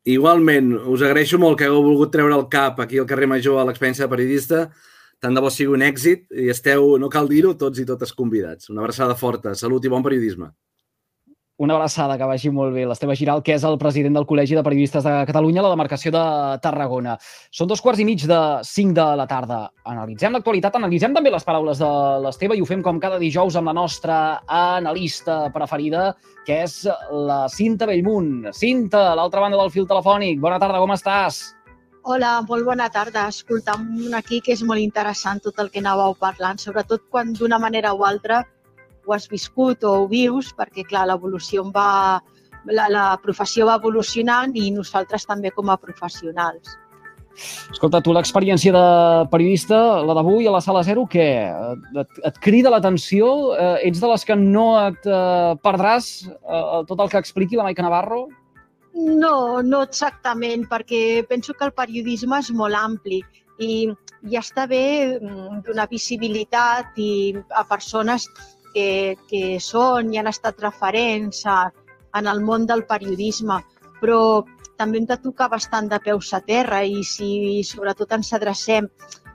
Igualment, 0.09 0.73
us 0.89 1.03
agraeixo 1.05 1.41
molt 1.41 1.59
que 1.59 1.67
hagueu 1.69 1.85
volgut 1.85 2.13
treure 2.15 2.37
el 2.37 2.47
cap 2.49 2.79
aquí 2.81 3.01
al 3.01 3.09
carrer 3.09 3.29
Major 3.29 3.59
a 3.61 3.67
l'experiència 3.69 4.07
de 4.07 4.13
periodista. 4.15 4.63
Tant 5.19 5.35
de 5.35 5.43
bo 5.43 5.51
sigui 5.51 5.75
un 5.75 5.83
èxit 5.83 6.29
i 6.31 6.49
esteu, 6.53 6.95
no 7.03 7.11
cal 7.13 7.29
dir-ho, 7.29 7.53
tots 7.59 7.83
i 7.83 7.87
totes 7.87 8.15
convidats. 8.15 8.71
Una 8.71 8.85
abraçada 8.85 9.19
forta, 9.19 9.57
salut 9.59 9.85
i 9.85 9.93
bon 9.93 10.05
periodisme. 10.07 10.53
Una 11.59 11.75
abraçada, 11.75 12.15
que 12.15 12.27
vagi 12.31 12.53
molt 12.55 12.71
bé. 12.71 12.85
L'Esteve 12.87 13.17
Giral, 13.19 13.41
que 13.43 13.57
és 13.57 13.65
el 13.67 13.75
president 13.83 14.15
del 14.15 14.27
Col·legi 14.31 14.55
de 14.55 14.63
Periodistes 14.63 15.03
de 15.03 15.15
Catalunya, 15.27 15.65
la 15.65 15.73
demarcació 15.73 16.13
de 16.15 16.21
Tarragona. 16.63 17.17
Són 17.51 17.67
dos 17.67 17.81
quarts 17.83 17.99
i 17.99 18.05
mig 18.07 18.23
de 18.31 18.39
cinc 18.63 18.95
de 18.95 19.07
la 19.19 19.25
tarda. 19.27 19.65
Analitzem 19.91 20.37
l'actualitat, 20.37 20.77
analitzem 20.79 21.17
també 21.17 21.33
les 21.35 21.43
paraules 21.43 21.81
de 21.83 21.89
l'Esteve 22.23 22.55
i 22.55 22.63
ho 22.63 22.69
fem 22.69 22.85
com 22.87 23.01
cada 23.03 23.19
dijous 23.19 23.57
amb 23.59 23.73
la 23.73 23.75
nostra 23.75 24.19
analista 24.47 25.41
preferida, 25.51 26.13
que 26.47 26.61
és 26.63 26.77
la 27.27 27.41
Cinta 27.51 27.89
Bellmunt. 27.91 28.53
Cinta, 28.55 29.09
a 29.11 29.17
l'altra 29.19 29.43
banda 29.43 29.59
del 29.59 29.73
fil 29.75 29.89
telefònic. 29.91 30.39
Bona 30.39 30.61
tarda, 30.63 30.79
com 30.79 30.95
estàs? 30.95 31.41
Hola, 32.07 32.37
molt 32.47 32.69
bona 32.71 32.87
tarda. 32.87 33.27
Escoltam 33.35 34.15
aquí 34.15 34.39
que 34.39 34.55
és 34.55 34.63
molt 34.63 34.79
interessant 34.79 35.43
tot 35.43 35.59
el 35.59 35.73
que 35.75 35.83
anàveu 35.83 36.15
parlant, 36.23 36.63
sobretot 36.63 37.11
quan 37.11 37.35
d'una 37.35 37.59
manera 37.59 37.97
o 37.99 38.07
altra 38.07 38.45
ho 39.09 39.15
has 39.17 39.29
viscut 39.31 39.85
o 39.85 39.95
ho 40.03 40.09
vius, 40.11 40.53
perquè, 40.57 40.87
clar, 40.89 41.09
l'evolució 41.11 41.67
va... 41.75 42.21
La, 42.69 42.85
la 42.91 43.05
professió 43.23 43.65
va 43.65 43.79
evolucionant 43.79 44.53
i 44.59 44.67
nosaltres 44.75 45.25
també 45.25 45.49
com 45.57 45.71
a 45.73 45.77
professionals. 45.81 46.75
Escolta, 47.71 48.01
tu 48.05 48.13
l'experiència 48.13 48.73
de 48.75 48.83
periodista, 49.33 49.79
la 50.05 50.17
d'avui 50.19 50.49
a 50.49 50.53
la 50.53 50.61
sala 50.65 50.83
zero, 50.85 51.07
què? 51.09 51.29
Et, 52.03 52.21
et 52.29 52.41
crida 52.45 52.73
l'atenció? 52.75 53.31
Eh, 53.55 53.89
ets 53.89 54.03
de 54.03 54.11
les 54.11 54.27
que 54.27 54.37
no 54.41 54.67
et 54.83 55.07
eh, 55.07 55.55
perdràs 55.65 56.11
eh, 56.27 56.83
tot 56.91 56.99
el 56.99 57.13
que 57.13 57.23
expliqui 57.23 57.57
la 57.57 57.69
Maica 57.69 57.87
Navarro? 57.87 58.27
No, 58.99 59.63
no 59.63 59.85
exactament, 59.87 60.67
perquè 60.69 61.23
penso 61.31 61.55
que 61.55 61.69
el 61.69 61.75
periodisme 61.77 62.43
és 62.43 62.51
molt 62.51 62.75
ampli 62.75 63.23
i 63.63 63.87
ja 64.33 64.43
està 64.43 64.67
bé 64.71 65.19
mm, 65.21 65.63
donar 65.67 65.89
visibilitat 65.91 66.99
i 66.99 67.37
a 67.55 67.65
persones 67.69 68.27
que, 68.79 69.19
que 69.31 69.59
són 69.63 70.13
i 70.15 70.21
han 70.21 70.31
estat 70.31 70.63
referents 70.63 71.43
a, 71.51 71.59
en 72.19 72.31
el 72.31 72.43
món 72.47 72.67
del 72.71 72.85
periodisme, 72.87 73.59
però 73.99 74.21
també 74.79 75.01
hem 75.01 75.09
de 75.11 75.19
tocar 75.19 75.51
bastant 75.51 75.91
de 75.91 75.99
peus 76.05 76.31
a 76.37 76.41
terra 76.47 76.85
i 76.87 77.03
si 77.03 77.31
sobretot 77.67 78.15
ens 78.15 78.31
adrecem 78.39 78.87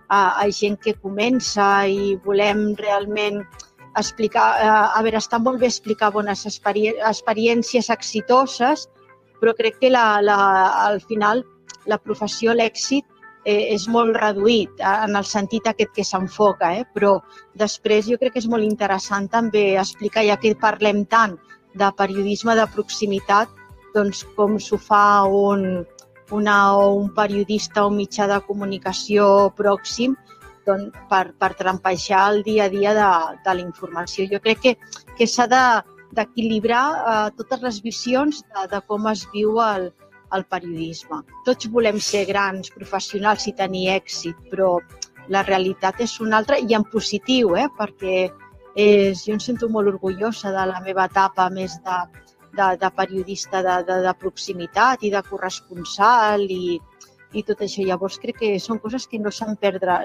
a, 0.08 0.40
a 0.40 0.48
gent 0.60 0.80
que 0.80 0.96
comença 1.04 1.68
i 1.88 2.16
volem 2.24 2.70
realment 2.80 3.42
explicar, 4.00 4.46
a, 4.64 5.02
veure, 5.06 5.20
està 5.20 5.40
molt 5.44 5.60
bé 5.62 5.68
explicar 5.70 6.14
bones 6.16 6.46
experi 6.50 6.88
experiències 6.96 7.92
exitoses, 7.94 8.88
però 9.42 9.54
crec 9.58 9.82
que 9.82 9.92
la, 9.92 10.22
la, 10.24 10.38
al 10.88 11.02
final 11.04 11.44
la 11.92 12.00
professió, 12.00 12.56
l'èxit, 12.56 13.06
eh, 13.46 13.74
és 13.76 13.88
molt 13.92 14.16
reduït 14.18 14.84
en 14.88 15.18
el 15.20 15.26
sentit 15.28 15.68
aquest 15.68 15.94
que 15.96 16.06
s'enfoca, 16.08 16.74
eh? 16.80 16.86
però 16.94 17.18
després 17.60 18.08
jo 18.10 18.20
crec 18.22 18.36
que 18.36 18.44
és 18.44 18.50
molt 18.50 18.66
interessant 18.66 19.30
també 19.32 19.74
explicar, 19.80 20.26
ja 20.28 20.40
que 20.40 20.56
parlem 20.60 21.04
tant 21.06 21.38
de 21.74 21.90
periodisme 21.98 22.56
de 22.56 22.68
proximitat, 22.76 23.50
doncs 23.94 24.24
com 24.38 24.58
s'ho 24.62 24.78
fa 24.82 25.24
un, 25.30 25.84
una, 26.34 26.58
un 26.78 27.10
periodista 27.14 27.86
o 27.86 27.94
mitjà 27.94 28.28
de 28.30 28.40
comunicació 28.48 29.52
pròxim 29.58 30.16
doncs, 30.68 30.94
per, 31.10 31.26
per 31.40 31.54
trampejar 31.60 32.24
el 32.34 32.44
dia 32.44 32.66
a 32.66 32.72
dia 32.72 32.94
de, 32.98 33.10
de 33.46 33.56
la 33.58 33.66
informació. 33.66 34.26
Jo 34.32 34.40
crec 34.44 34.62
que, 34.64 34.76
que 35.18 35.28
s'ha 35.28 35.48
d'equilibrar 35.52 36.86
de, 36.94 37.04
eh, 37.14 37.36
totes 37.42 37.66
les 37.68 37.82
visions 37.84 38.42
de, 38.44 38.68
de 38.72 38.82
com 38.88 39.10
es 39.12 39.28
viu 39.34 39.60
el, 39.66 39.92
el 40.38 40.46
periodisme. 40.50 41.22
Tots 41.48 41.70
volem 41.74 42.00
ser 42.02 42.26
grans 42.30 42.72
professionals 42.74 43.48
i 43.48 43.56
tenir 43.58 43.90
èxit, 43.96 44.38
però 44.52 44.78
la 45.34 45.44
realitat 45.48 46.02
és 46.04 46.18
una 46.20 46.38
altra 46.42 46.58
i 46.60 46.76
en 46.76 46.86
positiu, 46.92 47.56
eh? 47.56 47.68
perquè 47.78 48.18
és, 48.76 49.24
jo 49.26 49.36
em 49.36 49.42
sento 49.44 49.70
molt 49.70 49.94
orgullosa 49.94 50.52
de 50.52 50.66
la 50.72 50.82
meva 50.86 51.06
etapa 51.12 51.50
més 51.54 51.78
de, 51.86 52.00
de, 52.58 52.68
de 52.82 52.90
periodista 52.98 53.62
de, 53.66 53.78
de, 53.88 54.00
de 54.08 54.14
proximitat 54.20 55.04
i 55.04 55.14
de 55.14 55.22
corresponsal 55.30 56.44
i, 56.50 56.80
i 57.34 57.44
tot 57.48 57.64
això. 57.66 57.86
Llavors 57.86 58.20
crec 58.22 58.42
que 58.42 58.54
són 58.60 58.82
coses 58.84 59.08
que 59.08 59.20
no 59.20 59.32
s'han 59.32 59.58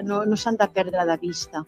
no, 0.03 0.23
no 0.25 0.35
de 0.35 0.67
perdre 0.73 1.05
de 1.05 1.17
vista. 1.21 1.63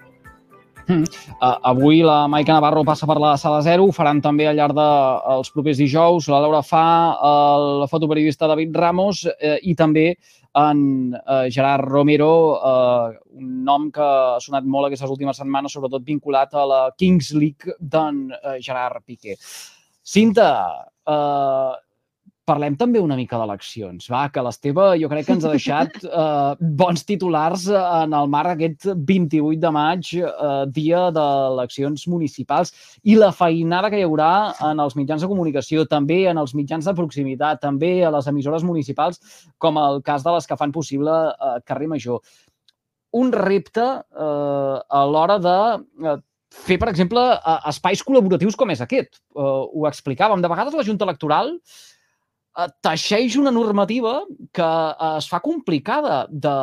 Mm. 0.88 1.06
Uh, 1.38 1.56
avui 1.72 2.02
la 2.06 2.26
Maica 2.32 2.54
Navarro 2.54 2.84
passa 2.88 3.08
per 3.10 3.18
la 3.22 3.36
sala 3.38 3.62
0, 3.66 3.86
ho 3.88 3.96
faran 3.96 4.22
també 4.22 4.48
al 4.50 4.58
llarg 4.58 4.76
dels 4.78 5.50
de, 5.50 5.56
propers 5.56 5.82
dijous. 5.82 6.30
La 6.32 6.42
Laura 6.44 6.62
fa, 6.66 6.86
el 7.32 7.88
fotoperiodista 7.92 8.50
David 8.52 8.76
Ramos 8.76 9.26
eh, 9.38 9.58
i 9.64 9.76
també 9.78 10.12
en 10.58 11.14
eh, 11.16 11.50
Gerard 11.50 11.88
Romero, 11.88 12.32
eh, 12.60 13.20
un 13.40 13.64
nom 13.64 13.90
que 13.92 14.04
ha 14.04 14.40
sonat 14.44 14.68
molt 14.68 14.90
aquestes 14.90 15.12
últimes 15.12 15.38
setmanes, 15.40 15.74
sobretot 15.76 16.04
vinculat 16.08 16.54
a 16.54 16.66
la 16.68 16.82
Kings 16.98 17.32
League 17.38 17.78
d'en 17.80 18.26
eh, 18.36 18.58
Gerard 18.60 19.06
Piqué. 19.06 19.38
Cinta, 20.04 20.50
eh, 21.08 21.72
parlem 22.48 22.76
també 22.78 23.00
una 23.02 23.16
mica 23.18 23.38
d'eleccions. 23.40 24.08
Va, 24.12 24.24
que 24.34 24.44
l'Esteve 24.44 24.88
jo 25.02 25.10
crec 25.12 25.28
que 25.28 25.36
ens 25.38 25.46
ha 25.46 25.54
deixat 25.54 25.98
eh, 26.08 26.64
bons 26.82 27.06
titulars 27.08 27.68
en 27.72 28.16
el 28.18 28.32
marc 28.34 28.56
aquest 28.56 28.88
28 28.96 29.62
de 29.62 29.74
maig, 29.76 30.12
eh, 30.18 30.54
dia 30.74 31.04
d'eleccions 31.16 32.08
municipals, 32.12 32.74
i 33.04 33.18
la 33.20 33.32
feinada 33.36 33.92
que 33.94 34.02
hi 34.02 34.08
haurà 34.08 34.32
en 34.72 34.82
els 34.84 34.98
mitjans 35.00 35.24
de 35.24 35.30
comunicació, 35.32 35.86
també 35.90 36.24
en 36.32 36.42
els 36.42 36.56
mitjans 36.58 36.88
de 36.88 36.96
proximitat, 36.98 37.62
també 37.62 38.00
a 38.06 38.14
les 38.18 38.32
emissores 38.32 38.66
municipals, 38.68 39.22
com 39.62 39.78
el 39.82 40.02
cas 40.06 40.26
de 40.26 40.34
les 40.36 40.50
que 40.50 40.58
fan 40.58 40.74
possible 40.74 41.14
eh, 41.14 41.54
Carrer 41.68 41.92
Major. 41.94 42.26
Un 43.22 43.32
repte 43.36 43.86
eh, 43.86 44.76
a 44.82 45.06
l'hora 45.06 45.38
de 45.44 45.56
eh, 46.10 46.18
fer, 46.52 46.80
per 46.82 46.90
exemple, 46.92 47.22
espais 47.70 48.02
col·laboratius 48.04 48.58
com 48.60 48.72
és 48.74 48.82
aquest. 48.84 49.22
Uh, 49.32 49.64
ho 49.72 49.86
explicàvem. 49.88 50.42
De 50.44 50.50
vegades 50.52 50.76
la 50.76 50.84
Junta 50.84 51.06
Electoral 51.08 51.54
Eh, 51.56 51.91
teixeix 52.84 53.38
una 53.40 53.52
normativa 53.52 54.22
que 54.54 54.68
eh, 54.68 55.12
es 55.18 55.30
fa 55.32 55.40
complicada 55.44 56.26
de 56.30 56.56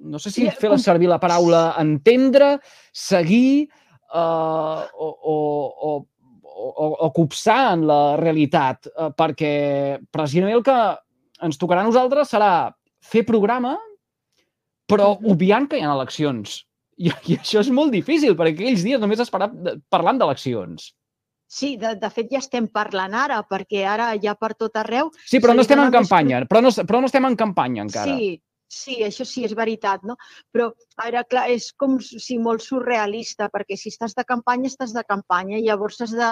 no 0.00 0.18
sé 0.18 0.32
si 0.32 0.48
fer 0.56 0.72
servir 0.80 1.10
la 1.10 1.20
paraula 1.20 1.74
entendre, 1.78 2.54
seguir 2.92 3.68
uh, 4.14 4.80
o, 4.96 5.08
o, 5.08 5.36
o, 5.88 5.90
o, 6.56 6.86
o 7.06 7.10
copsar 7.12 7.74
en 7.74 7.84
la 7.90 8.16
realitat, 8.16 8.88
uh, 8.96 9.10
perquè 9.12 10.00
precisament 10.08 10.56
el 10.56 10.64
que 10.64 10.78
ens 11.44 11.60
tocarà 11.60 11.84
a 11.84 11.88
nosaltres 11.90 12.32
serà 12.32 12.52
fer 13.04 13.26
programa, 13.28 13.76
però 14.88 15.12
obviant 15.20 15.68
que 15.68 15.78
hi 15.78 15.84
ha 15.84 15.92
eleccions. 15.92 16.62
I, 17.00 17.12
I 17.28 17.36
això 17.38 17.60
és 17.62 17.70
molt 17.72 17.92
difícil, 17.92 18.34
perquè 18.36 18.56
aquells 18.56 18.84
dies 18.84 19.00
només 19.00 19.20
es 19.22 19.30
parlant 19.32 20.20
d'eleccions. 20.20 20.90
Sí, 21.50 21.72
de, 21.76 21.96
de 21.98 22.08
fet 22.14 22.28
ja 22.30 22.38
estem 22.38 22.68
parlant 22.70 23.14
ara, 23.18 23.40
perquè 23.42 23.80
ara 23.90 24.12
ja 24.22 24.36
per 24.38 24.52
tot 24.54 24.76
arreu... 24.78 25.08
Sí, 25.26 25.40
però 25.42 25.56
no 25.56 25.64
estem 25.64 25.80
en 25.82 25.90
campanya, 25.90 26.44
però, 26.46 26.62
no, 26.62 26.70
però 26.86 27.00
no 27.02 27.10
estem 27.10 27.26
en 27.26 27.36
campanya 27.40 27.82
encara. 27.82 28.14
Sí, 28.14 28.28
sí, 28.70 29.00
això 29.02 29.26
sí, 29.26 29.42
és 29.48 29.56
veritat, 29.58 30.04
no? 30.06 30.14
Però, 30.54 30.68
a 30.94 31.08
veure, 31.08 31.24
clar, 31.32 31.48
és 31.50 31.72
com 31.74 31.98
si 31.98 32.38
molt 32.38 32.62
surrealista, 32.62 33.50
perquè 33.50 33.74
si 33.80 33.90
estàs 33.90 34.14
de 34.14 34.26
campanya, 34.28 34.70
estàs 34.70 34.94
de 34.94 35.02
campanya, 35.08 35.58
i 35.58 35.66
llavors 35.66 35.98
has 36.06 36.14
de, 36.14 36.30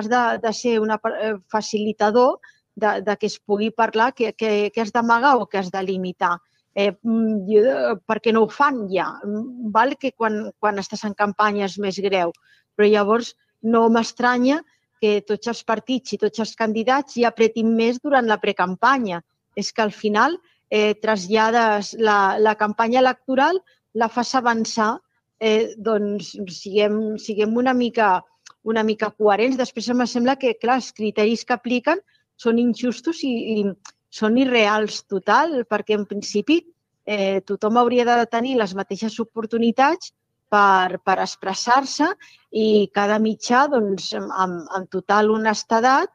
has 0.00 0.08
de, 0.08 0.24
de 0.46 0.56
ser 0.56 0.78
un 0.80 0.96
eh, 0.96 1.34
facilitador 1.52 2.40
de, 2.74 2.96
de 3.04 3.20
que 3.20 3.28
es 3.28 3.36
pugui 3.44 3.68
parlar, 3.68 4.14
que, 4.16 4.32
que, 4.32 4.72
que 4.72 4.80
has 4.80 4.96
d'amagar 4.96 5.36
o 5.36 5.44
que 5.46 5.60
has 5.60 5.68
de 5.76 5.84
limitar. 5.84 6.38
Eh, 6.74 6.90
mm, 7.04 8.00
perquè 8.08 8.32
no 8.32 8.48
ho 8.48 8.50
fan 8.50 8.86
ja. 8.88 9.12
Mm, 9.28 9.70
val 9.76 9.98
que 10.00 10.16
quan, 10.16 10.46
quan 10.56 10.80
estàs 10.80 11.04
en 11.04 11.12
campanya 11.12 11.68
és 11.68 11.76
més 11.76 12.00
greu, 12.00 12.32
però 12.74 12.88
llavors 12.88 13.36
no 13.64 13.86
m'estranya 13.92 14.60
que 15.00 15.20
tots 15.28 15.50
els 15.52 15.62
partits 15.68 16.14
i 16.14 16.20
tots 16.20 16.40
els 16.44 16.54
candidats 16.56 17.16
ja 17.20 17.30
apretin 17.32 17.72
més 17.76 18.00
durant 18.00 18.28
la 18.28 18.40
precampanya. 18.40 19.22
És 19.56 19.72
que 19.72 19.82
al 19.84 19.92
final 19.92 20.38
eh, 20.70 20.94
trasllades 21.00 21.94
la, 21.98 22.36
la 22.38 22.54
campanya 22.60 23.00
electoral, 23.02 23.60
la 23.94 24.08
fas 24.08 24.34
avançar, 24.34 24.94
eh, 25.40 25.74
doncs 25.76 26.34
siguem, 26.56 27.18
siguem 27.18 27.56
una 27.56 27.74
mica 27.74 28.20
una 28.64 28.82
mica 28.82 29.10
coherents. 29.12 29.58
Després 29.60 29.88
em 29.92 30.02
sembla 30.08 30.36
que, 30.40 30.54
clar, 30.60 30.78
els 30.80 30.90
criteris 30.96 31.44
que 31.44 31.54
apliquen 31.54 32.00
són 32.40 32.58
injustos 32.58 33.22
i, 33.22 33.32
i 33.60 33.64
són 34.10 34.38
irreals 34.40 35.02
total, 35.10 35.62
perquè 35.68 35.98
en 35.98 36.06
principi 36.08 36.60
eh, 37.04 37.40
tothom 37.46 37.78
hauria 37.78 38.06
de 38.08 38.16
tenir 38.32 38.56
les 38.58 38.74
mateixes 38.74 39.18
oportunitats 39.22 40.12
per, 40.54 41.00
per 41.02 41.18
expressar-se 41.24 42.10
i 42.54 42.66
cada 42.94 43.18
mitjà 43.22 43.64
doncs, 43.72 44.12
amb, 44.16 44.62
amb 44.78 44.90
total 44.92 45.32
honestedat 45.34 46.12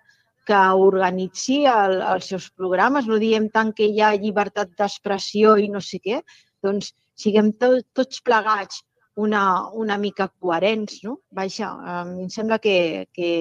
que 0.49 0.59
organitzi 0.81 1.61
el, 1.69 1.99
els 2.13 2.31
seus 2.31 2.49
programes. 2.57 3.07
No 3.09 3.19
diem 3.21 3.49
tant 3.53 3.73
que 3.75 3.89
hi 3.89 4.01
ha 4.01 4.15
llibertat 4.17 4.71
d'expressió 4.79 5.57
i 5.61 5.69
no 5.69 5.83
sé 5.83 5.99
què, 6.01 6.21
doncs 6.65 6.93
siguem 7.19 7.51
to, 7.61 7.75
tots 7.93 8.23
plegats 8.25 8.83
una, 9.19 9.43
una 9.75 9.97
mica 9.99 10.29
coherents, 10.39 11.01
no? 11.03 11.19
Vaja, 11.35 11.69
a 11.69 12.03
mi 12.07 12.23
em 12.25 12.31
sembla 12.33 12.59
que, 12.63 13.07
que 13.13 13.31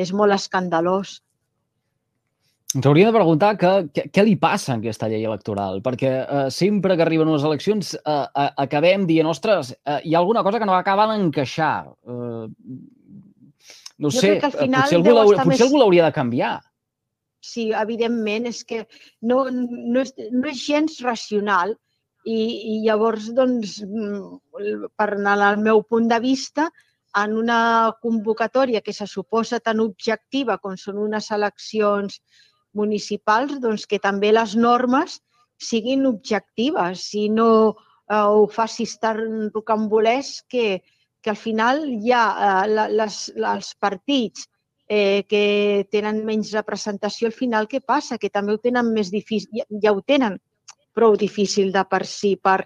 és 0.00 0.12
molt 0.16 0.34
escandalós. 0.34 1.18
Ens 2.76 2.86
hauríem 2.86 3.08
de 3.10 3.16
preguntar 3.16 3.56
que, 3.58 3.70
que, 3.90 4.04
què 4.14 4.22
li 4.22 4.36
passa 4.38 4.76
a 4.76 4.78
aquesta 4.78 5.08
llei 5.10 5.24
electoral, 5.26 5.80
perquè 5.82 6.10
eh, 6.22 6.42
sempre 6.54 6.94
que 6.94 7.02
arriben 7.02 7.26
unes 7.26 7.42
eleccions 7.46 7.96
eh, 7.98 8.14
eh, 8.14 8.50
acabem 8.62 9.08
dient, 9.08 9.26
ostres, 9.26 9.72
eh, 9.90 9.96
hi 10.06 10.14
ha 10.14 10.20
alguna 10.20 10.44
cosa 10.46 10.60
que 10.62 10.68
no 10.68 10.76
acaba 10.76 11.08
d'encaixar. 11.10 11.88
Eh, 12.06 12.44
no 14.00 14.12
Jo 14.14 14.20
sé, 14.22 14.36
eh, 14.36 14.42
potser 14.44 15.00
algú 15.00 15.16
l'hauria- 15.16 15.40
potser 15.42 15.48
més- 15.50 15.64
algú 15.66 15.80
l'hauria 15.82 16.04
de 16.06 16.14
canviar. 16.14 16.52
Sí, 17.42 17.70
evidentment, 17.72 18.46
és 18.46 18.62
que 18.68 18.84
no, 19.22 19.46
no, 19.50 20.00
és, 20.04 20.14
no 20.30 20.46
és 20.52 20.60
gens 20.62 21.00
racional 21.02 21.74
i, 22.22 22.36
i 22.76 22.76
llavors, 22.84 23.32
doncs, 23.34 23.80
mm, 23.82 24.92
per 24.94 25.08
anar 25.16 25.38
al 25.48 25.58
meu 25.64 25.82
punt 25.82 26.06
de 26.12 26.20
vista, 26.22 26.68
en 27.18 27.32
una 27.34 27.96
convocatòria 28.00 28.80
que 28.86 28.92
se 28.94 29.08
suposa 29.10 29.58
tan 29.58 29.80
objectiva 29.82 30.58
com 30.62 30.76
són 30.78 31.00
unes 31.02 31.32
eleccions 31.34 32.20
municipals, 32.76 33.58
doncs 33.60 33.86
que 33.86 33.98
també 34.02 34.32
les 34.32 34.54
normes 34.56 35.18
siguin 35.60 36.06
objectives 36.08 37.04
i 37.14 37.28
no 37.28 37.50
eh, 37.70 38.16
ho 38.16 38.46
facis 38.48 38.96
tan 39.02 39.50
rocambolesc 39.54 40.46
que, 40.48 40.80
que 41.20 41.30
al 41.30 41.36
final 41.36 41.84
hi 41.88 42.14
ha 42.16 42.24
eh, 42.64 42.88
les, 42.96 43.20
els 43.36 43.74
partits 43.80 44.48
eh, 44.88 45.22
que 45.28 45.86
tenen 45.92 46.24
menys 46.26 46.54
representació, 46.56 47.28
al 47.28 47.36
final 47.36 47.68
què 47.70 47.82
passa? 47.84 48.18
Que 48.18 48.32
també 48.32 48.56
ho 48.56 48.62
tenen 48.62 48.92
més 48.94 49.12
difícil, 49.12 49.60
ja, 49.60 49.66
ja 49.84 49.94
ho 49.94 50.02
tenen 50.02 50.40
prou 50.96 51.14
difícil 51.16 51.70
de 51.72 51.84
per 51.86 52.02
si 52.08 52.34
per, 52.36 52.64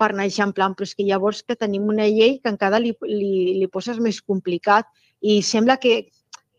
per 0.00 0.10
anar 0.10 0.26
eixamplant, 0.26 0.74
però 0.74 0.88
és 0.88 0.96
que 0.96 1.06
llavors 1.06 1.44
que 1.46 1.58
tenim 1.58 1.86
una 1.92 2.08
llei 2.08 2.38
que 2.42 2.50
encara 2.50 2.80
li, 2.82 2.94
li, 3.06 3.60
li 3.60 3.68
poses 3.70 4.00
més 4.02 4.18
complicat 4.24 4.88
i 5.20 5.38
sembla 5.44 5.76
que, 5.78 6.08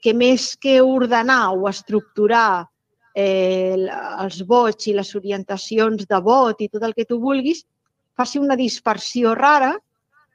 que 0.02 0.14
més 0.14 0.54
que 0.62 0.80
ordenar 0.82 1.56
o 1.58 1.68
estructurar 1.70 2.68
eh, 3.16 3.76
els 4.24 4.42
vots 4.48 4.88
i 4.88 4.96
les 4.98 5.14
orientacions 5.16 6.08
de 6.08 6.20
vot 6.24 6.62
i 6.62 6.70
tot 6.72 6.84
el 6.88 6.96
que 6.98 7.06
tu 7.06 7.20
vulguis, 7.20 7.64
faci 8.18 8.40
una 8.40 8.58
dispersió 8.60 9.36
rara 9.36 9.76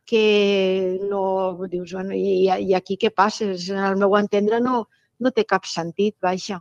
que 0.06 0.98
no 1.10 1.66
dius, 1.66 1.92
bueno, 1.92 2.14
i, 2.14 2.46
i 2.46 2.74
aquí 2.78 2.96
què 3.00 3.10
passa? 3.10 3.50
El 3.50 3.98
meu 3.98 4.14
entendre 4.16 4.60
no, 4.62 4.84
no 5.18 5.32
té 5.34 5.44
cap 5.44 5.66
sentit, 5.66 6.14
vaja. 6.22 6.60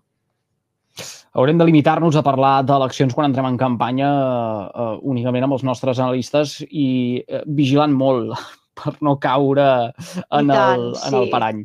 Haurem 1.35 1.59
de 1.59 1.67
limitar-nos 1.67 2.15
a 2.15 2.23
parlar 2.23 2.61
d'eleccions 2.63 3.13
quan 3.13 3.27
entrem 3.27 3.45
en 3.49 3.59
campanya 3.59 4.09
eh, 4.71 4.91
únicament 5.03 5.45
amb 5.45 5.57
els 5.57 5.65
nostres 5.67 5.99
analistes 5.99 6.61
i 6.69 6.87
eh, 7.27 7.43
vigilant 7.45 7.93
molt 7.93 8.33
per 8.79 8.95
no 9.05 9.17
caure 9.21 9.67
en, 9.91 10.47
I 10.47 10.55
tant, 10.55 10.79
el, 10.79 10.87
en 10.95 11.19
el 11.19 11.27
sí. 11.27 11.33
parany. 11.33 11.63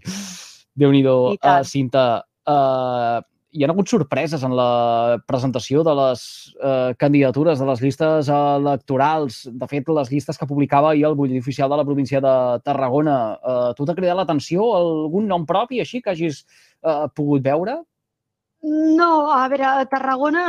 Déu-n'hi-do, 0.81 1.17
uh. 1.39 1.61
Cinta. 1.67 2.25
Uh, 2.51 3.21
hi 3.51 3.65
ha 3.65 3.71
hagut 3.73 3.91
sorpreses 3.91 4.43
en 4.47 4.53
la 4.55 5.19
presentació 5.27 5.83
de 5.87 5.95
les 5.99 6.23
uh, 6.61 6.93
candidatures 7.01 7.59
de 7.59 7.67
les 7.67 7.83
llistes 7.83 8.31
electorals. 8.31 9.41
De 9.51 9.69
fet, 9.71 9.91
les 9.91 10.11
llistes 10.13 10.39
que 10.39 10.49
publicava 10.51 10.93
ahir 10.93 11.09
el 11.09 11.17
butlletí 11.19 11.43
oficial 11.43 11.71
de 11.73 11.81
la 11.81 11.87
província 11.89 12.21
de 12.23 12.35
Tarragona. 12.65 13.17
Uh, 13.43 13.71
tu 13.75 13.87
t'ha 13.87 13.97
cridat 13.99 14.21
l'atenció 14.21 14.71
algun 14.77 15.27
nom 15.31 15.47
propi 15.49 15.83
així 15.83 16.03
que 16.05 16.15
hagis 16.15 16.45
uh, 16.87 17.09
pogut 17.15 17.43
veure? 17.47 17.81
No, 18.63 19.31
a 19.35 19.49
veure, 19.51 19.67
a 19.67 19.89
Tarragona, 19.91 20.45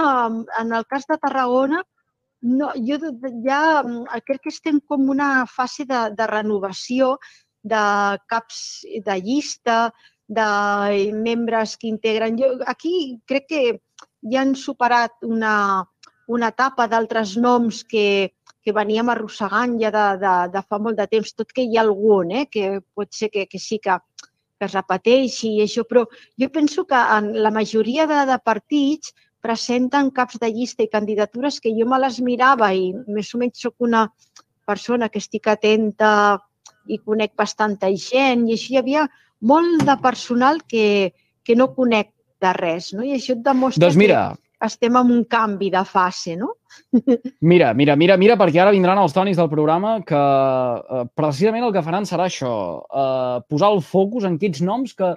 en 0.60 0.74
el 0.76 0.86
cas 0.86 1.08
de 1.10 1.18
Tarragona, 1.18 1.82
no, 2.42 2.72
jo 2.76 2.98
ja 3.46 3.62
crec 4.26 4.42
que 4.46 4.54
estem 4.54 4.82
com 4.90 5.10
una 5.14 5.46
fase 5.50 5.86
de, 5.90 6.10
de 6.18 6.28
renovació 6.30 7.16
de 7.64 7.82
caps 8.30 8.82
de 9.06 9.18
llista, 9.22 9.92
de 10.32 11.12
membres 11.12 11.76
que 11.78 11.90
integren. 11.92 12.38
Jo, 12.40 12.54
aquí 12.66 13.20
crec 13.28 13.48
que 13.50 13.64
ja 14.32 14.42
han 14.42 14.54
superat 14.56 15.26
una, 15.28 15.84
una 16.28 16.52
etapa 16.54 16.88
d'altres 16.88 17.36
noms 17.36 17.84
que, 17.84 18.32
que 18.64 18.76
veníem 18.76 19.10
arrossegant 19.12 19.76
ja 19.82 19.92
de, 19.92 20.06
de, 20.22 20.36
de 20.54 20.62
fa 20.70 20.80
molt 20.80 21.02
de 21.02 21.08
temps, 21.12 21.34
tot 21.36 21.52
que 21.52 21.66
hi 21.66 21.76
ha 21.76 21.84
algun, 21.84 22.32
eh, 22.32 22.46
que 22.48 22.80
pot 22.96 23.12
ser 23.12 23.32
que, 23.34 23.48
que 23.50 23.60
sí 23.60 23.82
que, 23.84 23.98
que 24.62 24.70
es 24.70 24.78
repeteixi 24.78 25.58
i 25.58 25.66
això, 25.66 25.84
però 25.90 26.06
jo 26.40 26.50
penso 26.54 26.86
que 26.88 27.02
en 27.18 27.34
la 27.44 27.52
majoria 27.52 28.08
de, 28.08 28.22
de 28.30 28.38
partits 28.46 29.12
presenten 29.42 30.14
caps 30.14 30.38
de 30.40 30.52
llista 30.54 30.86
i 30.86 30.92
candidatures 30.92 31.60
que 31.60 31.74
jo 31.76 31.88
me 31.90 32.00
les 32.00 32.22
mirava 32.22 32.70
i 32.78 32.92
més 33.10 33.34
o 33.34 33.42
menys 33.42 33.66
sóc 33.66 33.84
una 33.84 34.06
persona 34.70 35.10
que 35.10 35.20
estic 35.20 35.50
atenta 35.50 36.14
i 36.88 37.02
conec 37.02 37.34
bastanta 37.38 37.90
gent 37.98 38.46
i 38.48 38.56
així 38.56 38.76
hi 38.76 38.80
havia 38.80 39.08
molt 39.42 39.84
de 39.88 39.98
personal 40.02 40.62
que, 40.68 41.14
que 41.44 41.58
no 41.58 41.72
conec 41.76 42.12
de 42.42 42.54
res, 42.58 42.92
no? 42.96 43.06
I 43.06 43.16
això 43.18 43.36
et 43.36 43.44
demostra 43.46 43.86
Doncs 43.86 44.00
mira, 44.00 44.24
que 44.34 44.68
estem 44.68 44.98
en 44.98 45.14
un 45.14 45.24
canvi 45.30 45.72
de 45.74 45.84
fase, 45.86 46.36
no? 46.38 46.56
Mira, 47.52 47.74
mira, 47.74 47.98
mira, 48.00 48.16
mira, 48.16 48.38
perquè 48.40 48.62
ara 48.62 48.72
vindran 48.72 49.00
els 49.02 49.12
tonis 49.12 49.36
del 49.36 49.50
programa 49.52 49.98
que 50.08 50.16
eh, 50.16 51.02
precisament 51.18 51.66
el 51.68 51.74
que 51.76 51.84
faran 51.84 52.08
serà 52.08 52.30
això, 52.30 52.54
eh, 52.88 53.42
posar 53.52 53.74
el 53.76 53.82
focus 53.84 54.28
en 54.30 54.38
aquests 54.38 54.62
noms 54.64 54.94
que 54.96 55.10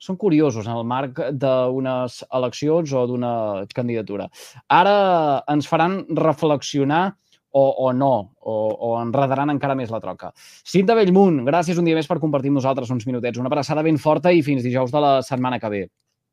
són 0.00 0.16
curiosos 0.16 0.66
en 0.66 0.74
el 0.74 0.86
marc 0.88 1.20
d'unes 1.36 2.22
eleccions 2.32 2.92
o 2.96 3.04
d'una 3.06 3.32
candidatura. 3.76 4.26
Ara 4.72 4.96
ens 5.52 5.68
faran 5.68 6.00
reflexionar 6.16 7.04
o, 7.52 7.64
o 7.86 7.92
no, 7.92 8.12
o, 8.40 8.54
o 8.88 8.90
enredaran 9.02 9.50
encara 9.50 9.76
més 9.78 9.90
la 9.90 10.00
troca. 10.02 10.32
Cinta 10.36 10.94
Bellmunt, 10.98 11.42
gràcies 11.48 11.78
un 11.78 11.88
dia 11.88 11.98
més 11.98 12.08
per 12.10 12.20
compartir 12.22 12.52
amb 12.52 12.60
nosaltres 12.60 12.90
uns 12.94 13.06
minutets. 13.08 13.38
Una 13.38 13.50
abraçada 13.52 13.84
ben 13.86 13.98
forta 13.98 14.32
i 14.32 14.44
fins 14.46 14.62
dijous 14.66 14.92
de 14.94 15.02
la 15.02 15.18
setmana 15.26 15.58
que 15.58 15.72
ve. 15.72 15.82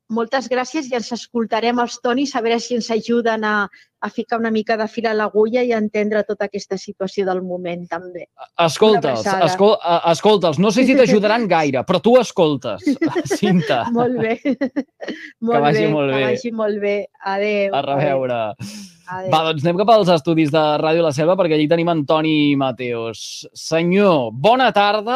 Moltes 0.07 0.47
gràcies 0.47 0.87
i 0.87 0.95
ens 0.95 1.11
escoltarem 1.11 1.79
els 1.83 1.97
tonis 1.99 2.31
a 2.35 2.41
veure 2.43 2.61
si 2.63 2.77
ens 2.77 2.87
ajuden 2.95 3.43
a, 3.43 3.55
a 3.99 4.09
ficar 4.09 4.39
una 4.39 4.51
mica 4.51 4.77
de 4.77 4.87
fil 4.87 5.07
a 5.09 5.13
l'agulla 5.17 5.63
i 5.65 5.73
a 5.73 5.79
entendre 5.81 6.21
tota 6.23 6.47
aquesta 6.47 6.77
situació 6.77 7.25
del 7.27 7.41
moment 7.43 7.83
també. 7.89 8.27
Escolta'ls, 8.63 9.25
escol, 9.49 9.73
escolta'ls. 10.11 10.59
No 10.63 10.71
sé 10.71 10.85
si 10.87 10.95
t'ajudaran 10.97 11.47
gaire, 11.49 11.83
però 11.87 12.01
tu 12.03 12.15
escoltes, 12.21 12.85
Cinta. 13.39 13.85
Molt 13.95 14.19
bé. 14.21 14.37
molt 15.47 15.65
vagi 15.65 15.87
bé, 15.87 15.89
molt 15.95 16.13
bé. 16.13 16.19
Que 16.19 16.29
vagi 16.29 16.53
molt 16.61 16.83
bé. 16.83 16.97
Adéu. 17.33 17.73
A 17.73 17.81
reveure. 17.87 18.41
Adéu. 19.07 19.31
Va, 19.31 19.41
doncs 19.47 19.63
anem 19.63 19.77
cap 19.79 19.91
als 19.93 20.09
estudis 20.11 20.49
de 20.51 20.63
Ràdio 20.81 21.03
La 21.05 21.13
Selva 21.15 21.37
perquè 21.39 21.55
allí 21.55 21.67
tenim 21.71 21.89
Antoni 21.91 22.55
Mateos. 22.59 23.47
Senyor, 23.55 24.33
bona 24.35 24.67
tarda, 24.75 25.15